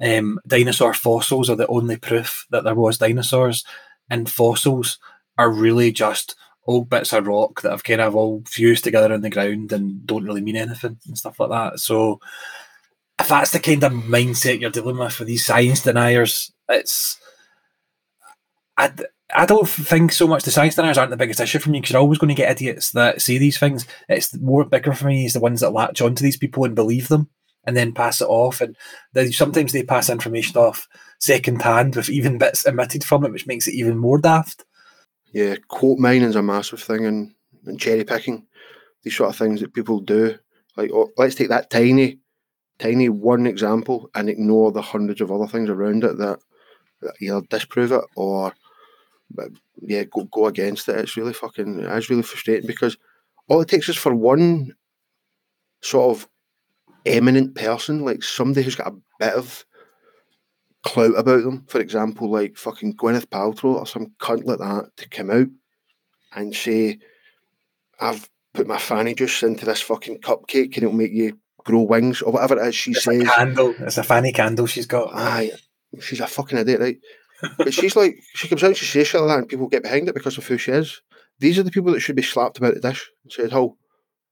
[0.00, 3.64] um, dinosaur fossils are the only proof that there was dinosaurs,
[4.10, 4.98] and fossils
[5.38, 9.20] are really just old bits of rock that have kind of all fused together in
[9.20, 11.80] the ground and don't really mean anything and stuff like that.
[11.80, 12.20] So,
[13.18, 17.18] if that's the kind of mindset you're dealing with for these science deniers, it's
[18.76, 18.92] I,
[19.34, 21.92] I don't think so much the science deniers aren't the biggest issue for me because
[21.92, 23.86] you're always going to get idiots that say these things.
[24.08, 27.08] It's more bigger for me is the ones that latch onto these people and believe
[27.08, 27.28] them
[27.64, 28.60] and then pass it off.
[28.60, 28.76] And
[29.12, 30.86] they, sometimes they pass information off
[31.18, 34.64] second hand with even bits emitted from it, which makes it even more daft.
[35.32, 37.34] Yeah, quote mining's a massive thing in
[37.66, 38.46] and cherry picking,
[39.02, 40.38] these sort of things that people do.
[40.76, 42.18] Like, oh, let's take that tiny,
[42.78, 46.38] tiny one example and ignore the hundreds of other things around it that,
[47.02, 48.54] that either disprove it or,
[49.30, 49.48] but
[49.82, 50.96] yeah, go go against it.
[50.96, 52.96] It's really fucking, it's really frustrating because
[53.48, 54.74] all it takes is for one
[55.82, 56.28] sort of
[57.04, 59.64] eminent person, like somebody who's got a bit of
[60.86, 61.64] clout about them.
[61.68, 65.48] For example, like fucking Gwyneth Paltrow or some cunt like that to come out
[66.34, 66.98] and say,
[68.00, 72.22] I've put my fanny juice into this fucking cupcake and it'll make you grow wings
[72.22, 73.22] or whatever it is she It's says.
[73.22, 73.74] a candle.
[73.80, 75.10] It's a fanny candle she's got.
[75.12, 75.50] Aye,
[76.00, 76.98] she's a fucking idiot, right?
[77.58, 79.82] but she's like, she comes out and she says shit like that and people get
[79.82, 81.02] behind it because of who she is.
[81.38, 83.76] These are the people that should be slapped about the dish and said, oh,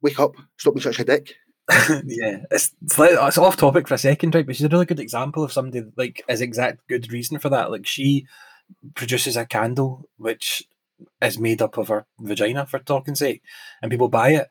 [0.00, 1.34] wake up, stop being such a dick.
[2.06, 4.44] yeah, it's it's, it's off topic for a second, right?
[4.44, 7.48] But she's a really good example of somebody that, like is exact good reason for
[7.48, 7.70] that.
[7.70, 8.26] Like she
[8.94, 10.68] produces a candle which
[11.22, 13.42] is made up of her vagina, for talking sake,
[13.80, 14.48] and people buy it,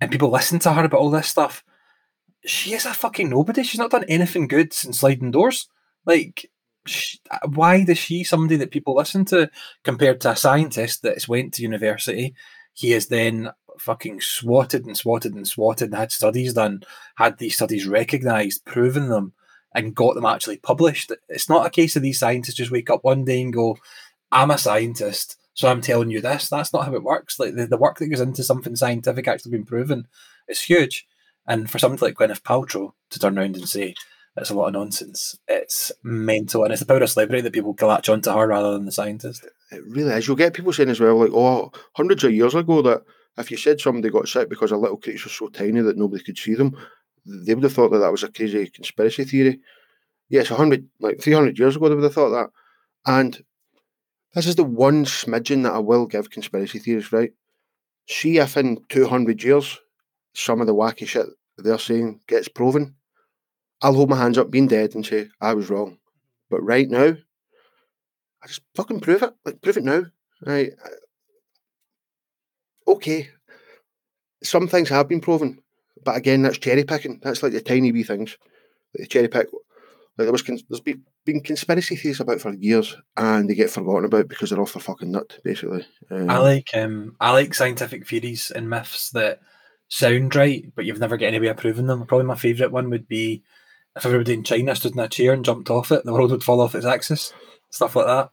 [0.00, 1.62] and people listen to her about all this stuff.
[2.46, 3.62] She is a fucking nobody.
[3.62, 5.68] She's not done anything good since sliding doors.
[6.06, 6.50] Like,
[6.86, 9.50] sh why is she somebody that people listen to
[9.84, 12.34] compared to a scientist that's went to university?
[12.72, 13.50] He is then
[13.80, 16.82] fucking swatted and swatted and swatted and had studies done,
[17.16, 19.32] had these studies recognised, proven them,
[19.74, 21.12] and got them actually published.
[21.28, 23.76] It's not a case of these scientists just wake up one day and go,
[24.32, 26.48] I'm a scientist, so I'm telling you this.
[26.48, 27.38] That's not how it works.
[27.38, 30.06] Like the, the work that goes into something scientific actually being proven
[30.48, 31.06] is huge.
[31.46, 33.94] And for somebody like Gwyneth Paltrow to turn around and say
[34.36, 36.62] it's a lot of nonsense, it's mental.
[36.62, 39.44] And it's the power of celebrity that people latch onto her rather than the scientist.
[39.72, 40.26] It really is.
[40.26, 43.02] You'll get people saying as well, like, oh, hundreds of years ago, that
[43.38, 46.22] if you said somebody got sick because a little creature was so tiny that nobody
[46.22, 46.76] could see them,
[47.24, 49.60] they would have thought that that was a crazy conspiracy theory.
[50.28, 52.50] Yes, a hundred, like three hundred years ago, they would have thought that.
[53.06, 53.42] And
[54.34, 57.32] this is the one smidgen that I will give conspiracy theories, right?
[58.08, 59.78] See if in two hundred years
[60.34, 61.26] some of the wacky shit
[61.58, 62.94] they're saying gets proven.
[63.82, 65.98] I'll hold my hands up, being dead, and say I was wrong.
[66.50, 67.16] But right now,
[68.42, 69.32] I just fucking prove it.
[69.44, 70.04] Like prove it now.
[70.44, 70.72] Right?
[72.90, 73.30] Okay.
[74.42, 75.62] Some things have been proven,
[76.04, 77.20] but again, that's cherry picking.
[77.22, 78.36] That's like the tiny wee things.
[78.94, 79.48] Like the cherry pick.
[80.16, 84.06] Like there was, there's been, been conspiracy theories about for years, and they get forgotten
[84.06, 85.86] about because they're off their fucking nut, basically.
[86.10, 89.40] Um, I like um I like scientific theories and myths that
[89.88, 92.06] sound right, but you've never get anywhere proving them.
[92.06, 93.42] Probably my favourite one would be
[93.96, 96.44] if everybody in China stood in a chair and jumped off it, the world would
[96.44, 97.32] fall off its axis.
[97.70, 98.30] Stuff like that.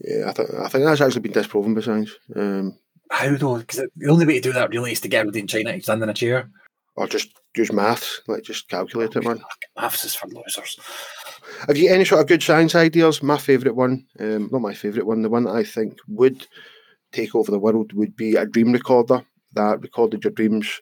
[0.00, 2.16] yeah, I think I think that's actually been disproven by science.
[2.34, 2.78] Um,
[3.10, 3.58] How though?
[3.58, 5.82] Because the only way to do that really is to get everybody in China to
[5.82, 6.48] stand in a chair.
[6.96, 9.40] or just use maths, like just calculate it, man.
[9.76, 10.78] Maths is for losers.
[11.66, 13.22] Have you any sort of good science ideas?
[13.22, 16.46] My favourite one, um, not my favourite one, the one that I think would
[17.12, 20.80] take over the world would be a dream recorder that recorded your dreams,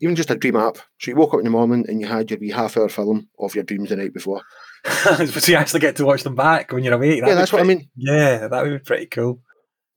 [0.00, 0.76] even just a dream app.
[1.00, 3.28] So you woke up in the morning and you had your wee half hour film
[3.40, 4.42] of your dreams the night before.
[4.84, 7.22] so you actually get to watch them back when you're awake.
[7.26, 7.88] yeah, that's what I mean.
[7.96, 9.40] Yeah, that would be pretty cool.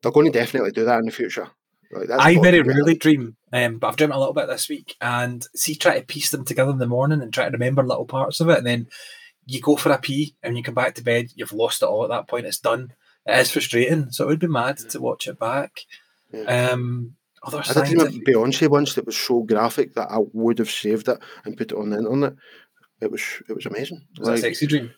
[0.01, 1.49] They're going to definitely do that in the future.
[1.91, 4.95] Like, I very rarely dream, um, but I've dreamt a little bit this week.
[5.01, 8.05] And see, try to piece them together in the morning and try to remember little
[8.05, 8.59] parts of it.
[8.59, 8.87] And then
[9.45, 12.03] you go for a pee and you come back to bed, you've lost it all
[12.03, 12.45] at that point.
[12.45, 12.93] It's done.
[13.25, 14.11] It is frustrating.
[14.11, 15.81] So it would be mad to watch it back.
[16.31, 16.71] Yeah.
[16.71, 20.59] Um, other I did dream of Beyonce once that was so graphic that I would
[20.59, 22.33] have saved it and put it on the internet.
[23.01, 24.01] It was it was amazing.
[24.17, 24.91] was that a sexy dream?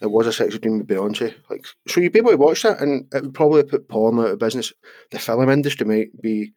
[0.00, 1.34] It was a sexy dream with Beyonce.
[1.48, 4.30] Like, so you'd be able to watch that, and it would probably put porn out
[4.30, 4.72] of business.
[5.10, 6.52] The film industry might be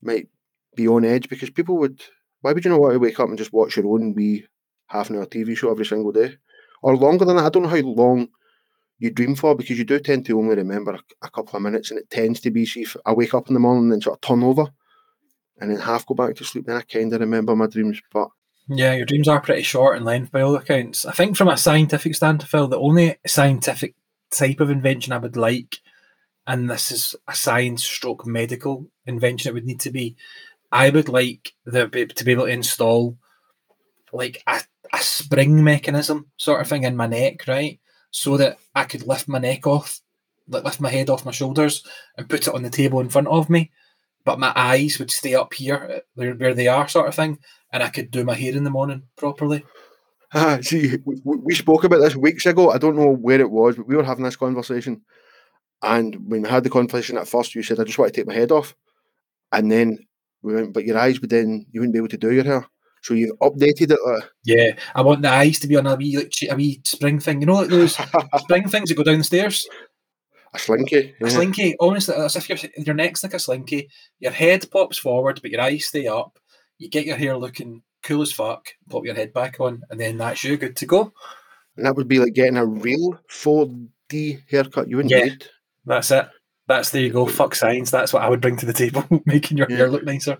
[0.00, 0.28] might
[0.76, 2.00] be on edge because people would.
[2.40, 4.46] Why would you not want to wake up and just watch your own wee
[4.88, 6.36] half an hour TV show every single day,
[6.82, 7.46] or longer than that?
[7.46, 8.28] I don't know how long
[8.98, 11.90] you dream for because you do tend to only remember a, a couple of minutes,
[11.90, 12.64] and it tends to be.
[12.64, 14.66] See, if I wake up in the morning and then sort of turn over,
[15.60, 18.00] and then half go back to sleep, then I kind of remember my dreams.
[18.12, 18.28] But
[18.68, 21.04] Yeah, your dreams are pretty short in length by all accounts.
[21.04, 23.94] I think from a scientific stand, Phil, the only scientific
[24.30, 25.78] type of invention I would like,
[26.46, 30.16] and this is a science stroke medical invention it would need to be,
[30.70, 33.16] I would like the to be able to install
[34.12, 34.60] like a,
[34.92, 37.80] a spring mechanism sort of thing in my neck, right?
[38.10, 40.00] So that I could lift my neck off,
[40.48, 41.84] like lift my head off my shoulders
[42.16, 43.70] and put it on the table in front of me.
[44.24, 47.38] But my eyes would stay up here uh, where they are, sort of thing
[47.72, 49.64] and I could do my hair in the morning properly.
[50.34, 52.70] Ah, see, we, spoke about this weeks ago.
[52.70, 55.02] I don't know where it was, but we were having this conversation.
[55.82, 58.26] And when we had the conversation at first, you said, I just want to take
[58.26, 58.74] my head off.
[59.50, 59.98] And then
[60.42, 62.66] we went, but your eyes would then, you wouldn't be able to do your hair.
[63.02, 63.98] So you've updated it.
[64.06, 67.18] Uh, Yeah, I want the eyes to be on a wee like a wee spring
[67.18, 67.40] thing.
[67.40, 67.98] You know, like those
[68.38, 69.68] spring things that go down the stairs.
[70.54, 71.14] A slinky.
[71.20, 73.88] A slinky, honestly, as if your your neck's like a slinky.
[74.20, 76.38] Your head pops forward, but your eyes stay up.
[76.78, 78.68] You get your hair looking cool as fuck.
[78.90, 81.12] Pop your head back on, and then that's you good to go.
[81.76, 84.88] And that would be like getting a real 4D haircut.
[84.88, 85.24] You wouldn't Yeah.
[85.24, 85.46] need.
[85.86, 86.28] That's it.
[86.68, 87.26] That's there you go.
[87.26, 87.90] Fuck science.
[87.90, 89.76] That's what I would bring to the table, making your Yeah.
[89.78, 90.38] hair look nicer.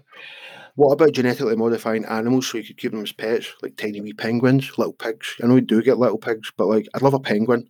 [0.74, 4.14] What about genetically modifying animals so you could keep them as pets, like tiny wee
[4.14, 5.34] penguins, little pigs?
[5.42, 7.68] I know we do get little pigs, but like I'd love a penguin.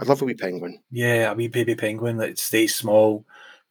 [0.00, 0.80] I'd love a wee penguin.
[0.90, 3.24] Yeah, a wee baby penguin that stays small,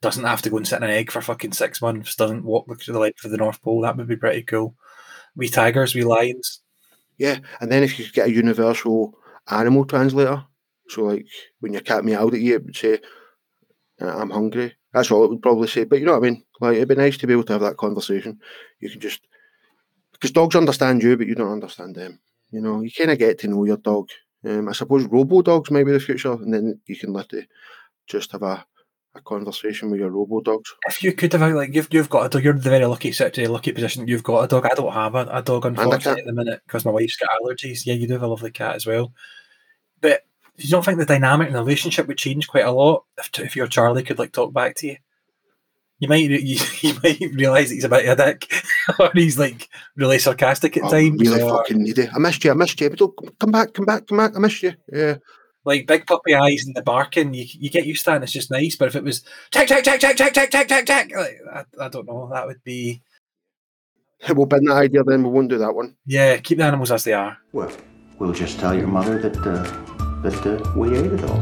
[0.03, 2.67] doesn't have to go and sit in an egg for fucking six months, doesn't walk
[2.67, 3.81] the length of the North Pole.
[3.81, 4.75] That would be pretty cool.
[5.35, 6.59] Wee tigers, wee lions.
[7.17, 9.17] Yeah, and then if you could get a universal
[9.49, 10.43] animal translator,
[10.89, 11.25] so like
[11.61, 12.99] when your cat meowed at you, it would say,
[14.01, 15.85] "Uh, "I'm hungry." That's all it would probably say.
[15.85, 16.43] But you know what I mean?
[16.59, 18.39] Like it'd be nice to be able to have that conversation.
[18.81, 19.21] You can just
[20.11, 22.19] because dogs understand you, but you don't understand them.
[22.51, 24.09] You know, you kind of get to know your dog.
[24.45, 27.47] Um, I suppose robo dogs might be the future, and then you can literally
[28.07, 28.65] just have a,
[29.15, 30.73] a conversation with your robo dogs.
[30.87, 33.51] If you could have like you've you've got a dog, you're the very lucky situation,
[33.51, 34.07] lucky position.
[34.07, 34.65] You've got a dog.
[34.65, 37.85] I don't have a, a dog unfortunately at the minute because my wife's got allergies.
[37.85, 39.13] Yeah, you do have a lovely cat as well,
[40.01, 40.21] but
[40.57, 43.55] you don't think the dynamic in the relationship would change quite a lot if, if
[43.55, 44.97] your Charlie could like talk back to you?
[45.99, 48.51] You might you, you might realise that he's a bit of a dick,
[48.99, 51.21] or he's like really sarcastic at I times.
[51.21, 52.09] really or- fucking need it.
[52.13, 52.51] I missed you.
[52.51, 52.89] I missed you.
[52.89, 53.73] But don't, come back.
[53.73, 54.07] Come back.
[54.07, 54.35] Come back.
[54.35, 54.73] I missed you.
[54.91, 55.17] Yeah.
[55.65, 58.33] Like big puppy eyes and the barking, you, you get used to that and it's
[58.33, 58.75] just nice.
[58.75, 61.85] But if it was tack, tack, tack, tack, tack, tack, tack, tack, tack, like, I,
[61.85, 63.01] I don't know, that would be,
[64.29, 65.21] We'll bend that idea then.
[65.23, 65.95] We won't do that one.
[66.05, 67.37] yeah, keep the animals as they are.
[67.51, 67.69] Well,
[68.19, 71.39] we'll just tell your mother that uh, that uh, we ate it all.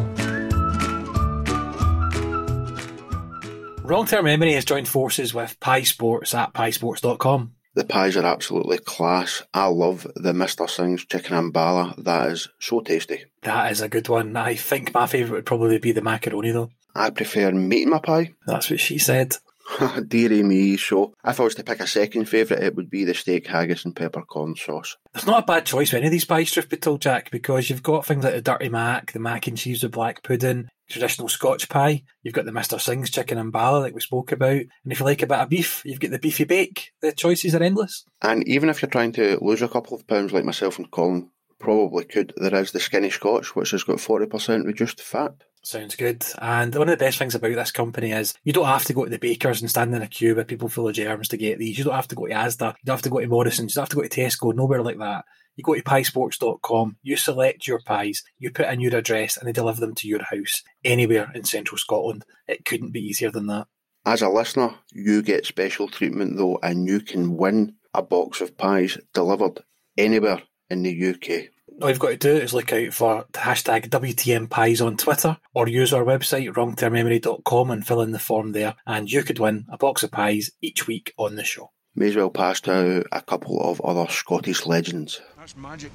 [3.84, 7.54] Wrong Term Memory has joined forces with Pie Sports at piesports.com.
[7.74, 9.44] The pies are absolutely class.
[9.54, 10.70] I love the Mr.
[10.70, 11.96] Singh's chicken ambala.
[12.04, 13.26] That is so tasty.
[13.44, 14.36] That is a good one.
[14.36, 16.72] I think my favourite would probably be the macaroni, though.
[16.94, 18.34] I prefer meat in my pie.
[18.46, 19.38] That's what she said.
[20.08, 20.76] Dearie me.
[20.76, 23.86] So, if I was to pick a second favourite, it would be the steak haggis
[23.86, 24.98] and peppercorn sauce.
[25.16, 27.70] It's not a bad choice for any of these pies, truth be told, Jack, because
[27.70, 31.30] you've got things like the dirty mac, the mac and cheese with black pudding, traditional
[31.30, 32.04] Scotch pie.
[32.24, 32.80] You've got the Mr.
[32.80, 34.52] Singh's chicken and bala, like we spoke about.
[34.52, 36.92] And if you like a bit of beef, you've got the beefy bake.
[37.02, 38.06] The choices are endless.
[38.22, 41.30] And even if you're trying to lose a couple of pounds, like myself and Colin
[41.60, 45.34] probably could, there is the skinny Scotch, which has got 40% reduced fat.
[45.64, 46.26] Sounds good.
[46.40, 49.04] And one of the best things about this company is you don't have to go
[49.04, 51.60] to the bakers and stand in a queue with people full of germs to get
[51.60, 51.78] these.
[51.78, 52.70] You don't have to go to Asda.
[52.70, 53.76] You don't have to go to Morrison's.
[53.76, 54.56] You don't have to go to Tesco.
[54.56, 55.26] Nowhere like that.
[55.56, 59.52] You go to piesports.com, you select your pies, you put in your address, and they
[59.52, 62.26] deliver them to your house anywhere in central Scotland.
[62.48, 63.68] It couldn't be easier than that.
[64.06, 68.58] As a listener, you get special treatment though, and you can win a box of
[68.58, 69.60] pies delivered
[69.98, 71.50] anywhere in the UK.
[71.82, 75.38] All you've got to do is look out for the hashtag WTM Pies on Twitter
[75.54, 78.76] or use our website, wrongtermmemory.com, and fill in the form there.
[78.86, 81.72] And you could win a box of pies each week on the show.
[81.96, 85.22] May as well pass to a couple of other Scottish legends.
[85.42, 85.92] That's magic.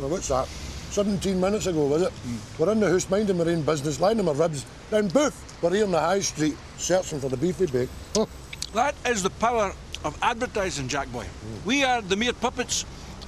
[0.00, 0.48] Well, what's that?
[0.48, 2.12] 17 minutes ago, was it?
[2.58, 4.66] We're in the house minding our own business, lining our ribs.
[4.90, 7.88] Then poof, we're here in the high street searching for the beefy bake.
[8.16, 8.26] Huh.
[8.74, 9.72] That is the power
[10.04, 11.24] of advertising, Jack Boy.
[11.64, 12.84] We are the mere puppets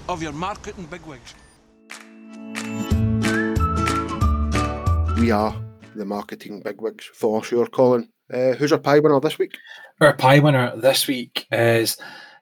[0.09, 1.32] of your marketing bigwigs.
[5.20, 5.55] We are
[5.94, 8.09] the marketing bigwigs for sure, Colin.
[8.34, 9.59] Uh, who's our pie winner this week?
[10.01, 11.99] Our pie winner this week is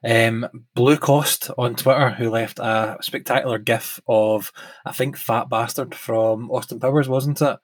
[0.07, 4.53] um, Blue Cost on Twitter, who left a spectacular gif of,
[4.85, 7.57] I think, Fat Bastard from Austin Powers, wasn't it?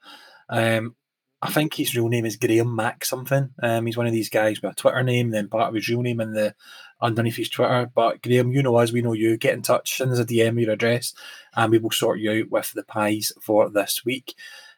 [0.49, 0.95] Um,
[1.41, 3.49] I think his real name is Graham Mack something.
[3.61, 6.01] Um, he's one of these guys with a Twitter name, then part of his real
[6.01, 6.53] name in the
[7.01, 7.89] underneath his Twitter.
[7.93, 9.37] But Graham, you know us, we know you.
[9.37, 11.13] Get in touch, send us a DM your address,
[11.55, 14.35] and we will sort you out with the pies for this week.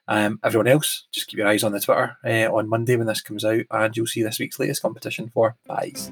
[0.08, 3.22] Um, everyone else, just keep your eyes on the Twitter uh, on Monday when this
[3.22, 6.12] comes out, and you'll see this week's latest competition for pies.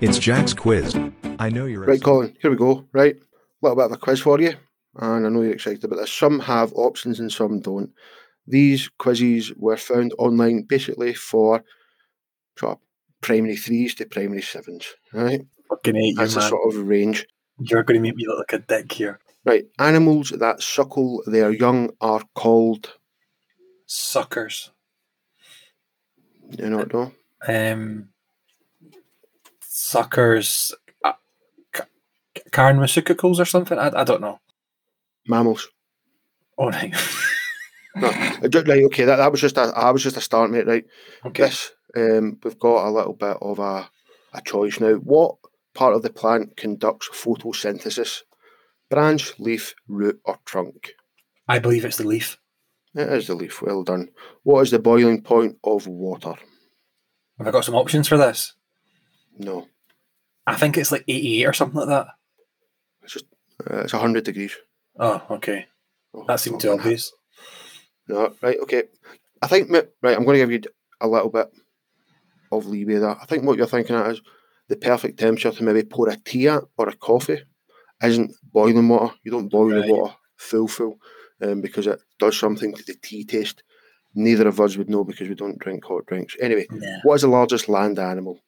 [0.00, 0.98] It's Jack's quiz.
[1.38, 2.86] I know you're Right, Colin, here we go.
[2.92, 3.20] Right, a
[3.62, 4.54] little bit of a quiz for you,
[4.96, 6.12] and I know you're excited about this.
[6.12, 7.90] Some have options and some don't.
[8.46, 11.62] These quizzes were found online basically for
[12.58, 12.78] sort of
[13.20, 14.86] primary threes to primary sevens.
[15.12, 16.48] Right, Fucking hate you, that's the man.
[16.48, 17.26] sort of range.
[17.58, 19.20] You're going to make me look like a dick here.
[19.44, 22.94] Right, animals that suckle their young are called.
[23.86, 24.70] Suckers.
[26.58, 27.12] You know, no.
[27.46, 28.08] Um,
[29.90, 30.72] suckers.
[31.04, 31.12] Uh,
[31.72, 31.86] ca-
[32.52, 33.78] Karen or something?
[33.78, 34.40] I, I don't know.
[35.26, 35.68] Mammals.
[36.58, 36.94] Oh, right.
[37.96, 39.04] No, uh, right, okay.
[39.04, 39.62] That, that was just a.
[39.74, 40.64] I was just a start, mate.
[40.64, 40.84] Right.
[41.26, 41.42] okay.
[41.42, 43.90] This, um, we've got a little bit of a,
[44.32, 44.94] a choice now.
[44.94, 45.38] What
[45.74, 48.22] part of the plant conducts photosynthesis?
[48.90, 50.92] Branch, leaf, root, or trunk?
[51.48, 52.38] I believe it's the leaf.
[52.94, 53.60] It is the leaf.
[53.60, 54.10] Well done.
[54.44, 56.34] What is the boiling point of water?
[57.38, 58.54] Have I got some options for this?
[59.36, 59.66] No,
[60.50, 62.06] I think it's like 88 or something like that.
[63.02, 63.26] it's just
[63.70, 64.56] uh, it's hundred degrees.
[64.98, 65.66] Oh, okay.
[66.14, 67.12] Oh, That seemed too fucking obvious.
[68.08, 68.84] No, right, okay.
[69.42, 70.70] I think, right, I'm going to give you
[71.00, 71.48] a little bit
[72.52, 73.16] of leeway there.
[73.20, 74.20] I think what you're thinking at is
[74.68, 77.42] the perfect temperature to maybe pour a tea at or a coffee
[78.02, 79.14] isn't boiling water.
[79.24, 79.86] You don't boil Right.
[79.86, 80.98] the water full, full,
[81.42, 83.62] um, because it does something to the tea taste.
[84.14, 86.36] Neither of us would know because we don't drink hot drinks.
[86.40, 86.98] Anyway, Yeah.
[87.04, 88.40] what is the largest land animal?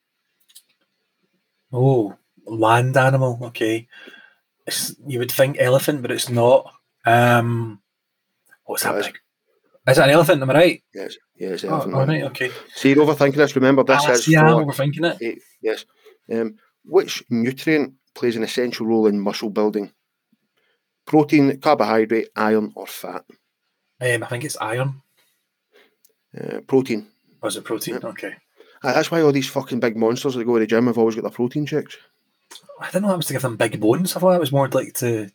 [1.73, 2.17] Oh,
[2.47, 3.39] land animal.
[3.43, 3.89] Okay.
[4.67, 6.73] It's, you would think elephant, but it's not.
[7.05, 7.81] Um,
[8.65, 9.07] what's that is.
[9.89, 10.43] Is it an elephant?
[10.43, 10.83] Am I right?
[10.95, 11.95] Yes, yes, Oh, elephant.
[11.95, 12.51] all right, okay.
[12.75, 13.57] See, you're overthinking this.
[13.57, 15.19] Remember, this Ah, is Yeah, I'm overthinking it.
[15.21, 15.43] eight.
[15.61, 15.85] Yes.
[16.33, 16.55] Um,
[16.85, 19.91] which nutrient plays an essential role in muscle building?
[21.07, 23.25] Protein, carbohydrate, iron, or fat?
[24.01, 25.03] Um, I think it's iron.
[26.39, 27.09] Uh, protein.
[27.43, 27.97] Was it protein?
[28.03, 28.37] Okay.
[28.83, 31.15] Uh, That's why all these fucking big monsters that go to the gym have always
[31.15, 31.97] got their protein shakes.
[32.81, 34.17] I didn't know that was to give them big bones.
[34.17, 35.31] I thought that was more like to.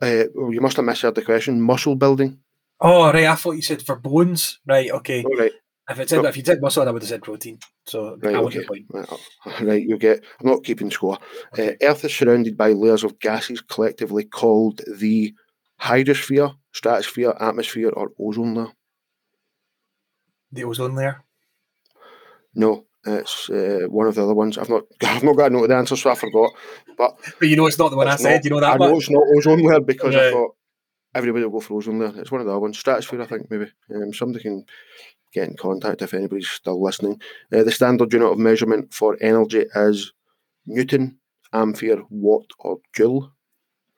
[0.00, 1.60] Uh, well, you must have misheard the question.
[1.60, 2.38] Muscle building.
[2.80, 3.26] Oh, right.
[3.26, 4.58] I thought you said for bones.
[4.66, 4.90] Right.
[4.90, 5.22] Okay.
[5.22, 5.52] All right,
[5.90, 7.58] If it said if you said muscle, I would have said protein.
[7.84, 8.64] So right, okay.
[8.64, 8.86] point.
[8.88, 9.16] Right, uh,
[9.62, 10.24] right, you get.
[10.40, 11.18] I'm not keeping score.
[11.58, 15.34] Uh, Earth is surrounded by layers of gases collectively called the
[15.82, 18.72] hydrosphere, stratosphere, atmosphere, or ozone layer.
[20.52, 21.22] The ozone layer.
[22.54, 24.58] No, it's uh, one of the other ones.
[24.58, 24.82] I've not.
[25.02, 26.50] I've not got a note of the answer, so I forgot.
[26.98, 28.34] But But you know it's not the one I said.
[28.36, 29.02] not- You know that I know much.
[29.02, 30.54] it's not ozone layer because I thought
[31.14, 32.12] everybody will go for ozone layer.
[32.16, 32.78] It's one of the other ones.
[32.78, 33.66] Stratosphere, I think maybe.
[33.94, 34.64] Um, somebody can
[35.32, 37.20] get in contact if anybody's still listening.
[37.52, 40.12] Uh, the standard unit of measurement for energy is
[40.66, 41.18] Newton,
[41.52, 43.32] ampere, watt, or joule.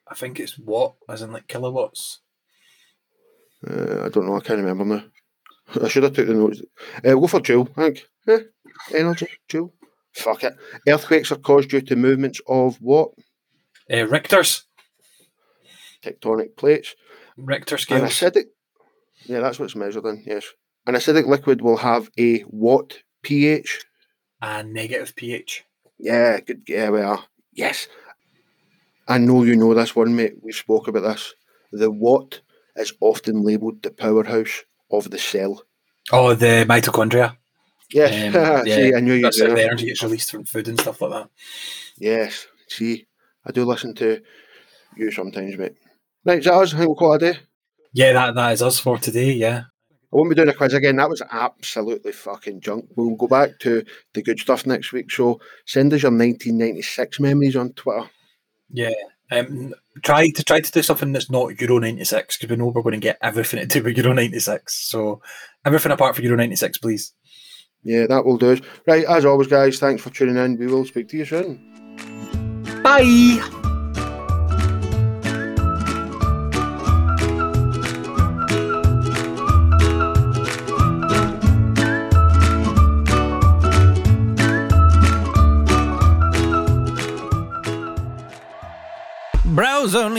[0.06, 2.20] I think it's watt, as in like kilowatts.
[3.66, 4.36] Uh, I don't know.
[4.36, 5.04] I can't remember now.
[5.80, 6.60] I should have took the notes.
[6.96, 7.68] Uh, we'll go for joule.
[7.76, 8.06] I think.
[8.28, 8.38] Eh,
[8.94, 9.72] energy, joule.
[10.14, 10.54] Fuck it.
[10.86, 13.10] Earthquakes are caused due to movements of what?
[13.90, 14.64] Uh, Richter's.
[16.04, 16.94] Tectonic plates.
[17.36, 18.02] Richter scale.
[18.02, 18.46] An acidic.
[19.24, 20.22] Yeah, that's what's measured in.
[20.26, 20.46] Yes.
[20.86, 23.84] An acidic liquid will have a what pH?
[24.42, 25.64] and negative pH.
[25.98, 26.62] Yeah, good.
[26.66, 27.24] Yeah, we are.
[27.52, 27.86] Yes.
[29.06, 30.34] I know you know this one, mate.
[30.42, 31.34] We've spoke about this.
[31.70, 32.40] The what
[32.76, 35.62] is often labelled the powerhouse of the cell.
[36.10, 37.36] Oh, the mitochondria.
[37.92, 38.34] Yes.
[38.34, 41.10] Um, See, I knew you That's the energy gets released from food and stuff like
[41.10, 41.30] that.
[41.98, 42.46] Yes.
[42.68, 43.06] See,
[43.44, 44.22] I do listen to
[44.96, 45.74] you sometimes, mate.
[46.24, 46.74] Right, is that us?
[46.74, 47.38] I think we'll call it a day.
[47.92, 49.32] Yeah, that, that is us for today.
[49.32, 49.64] Yeah.
[50.12, 50.96] I won't be doing a quiz again.
[50.96, 52.86] That was absolutely fucking junk.
[52.96, 55.10] We'll go back to the good stuff next week.
[55.10, 58.10] So send us your 1996 memories on Twitter.
[58.70, 58.92] Yeah.
[59.30, 62.68] Um, try to try to do something that's not Euro ninety six because we know
[62.68, 64.74] we're going to get everything to do with Euro ninety six.
[64.88, 65.20] So
[65.64, 67.12] everything apart from Euro ninety six, please.
[67.84, 68.58] Yeah, that will do.
[68.86, 70.56] Right, as always, guys, thanks for tuning in.
[70.56, 72.80] We will speak to you soon.
[72.82, 73.61] Bye.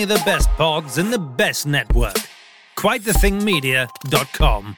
[0.04, 2.18] Only the best pods in the best network.
[2.78, 4.78] QuiteTheThingMedia.com.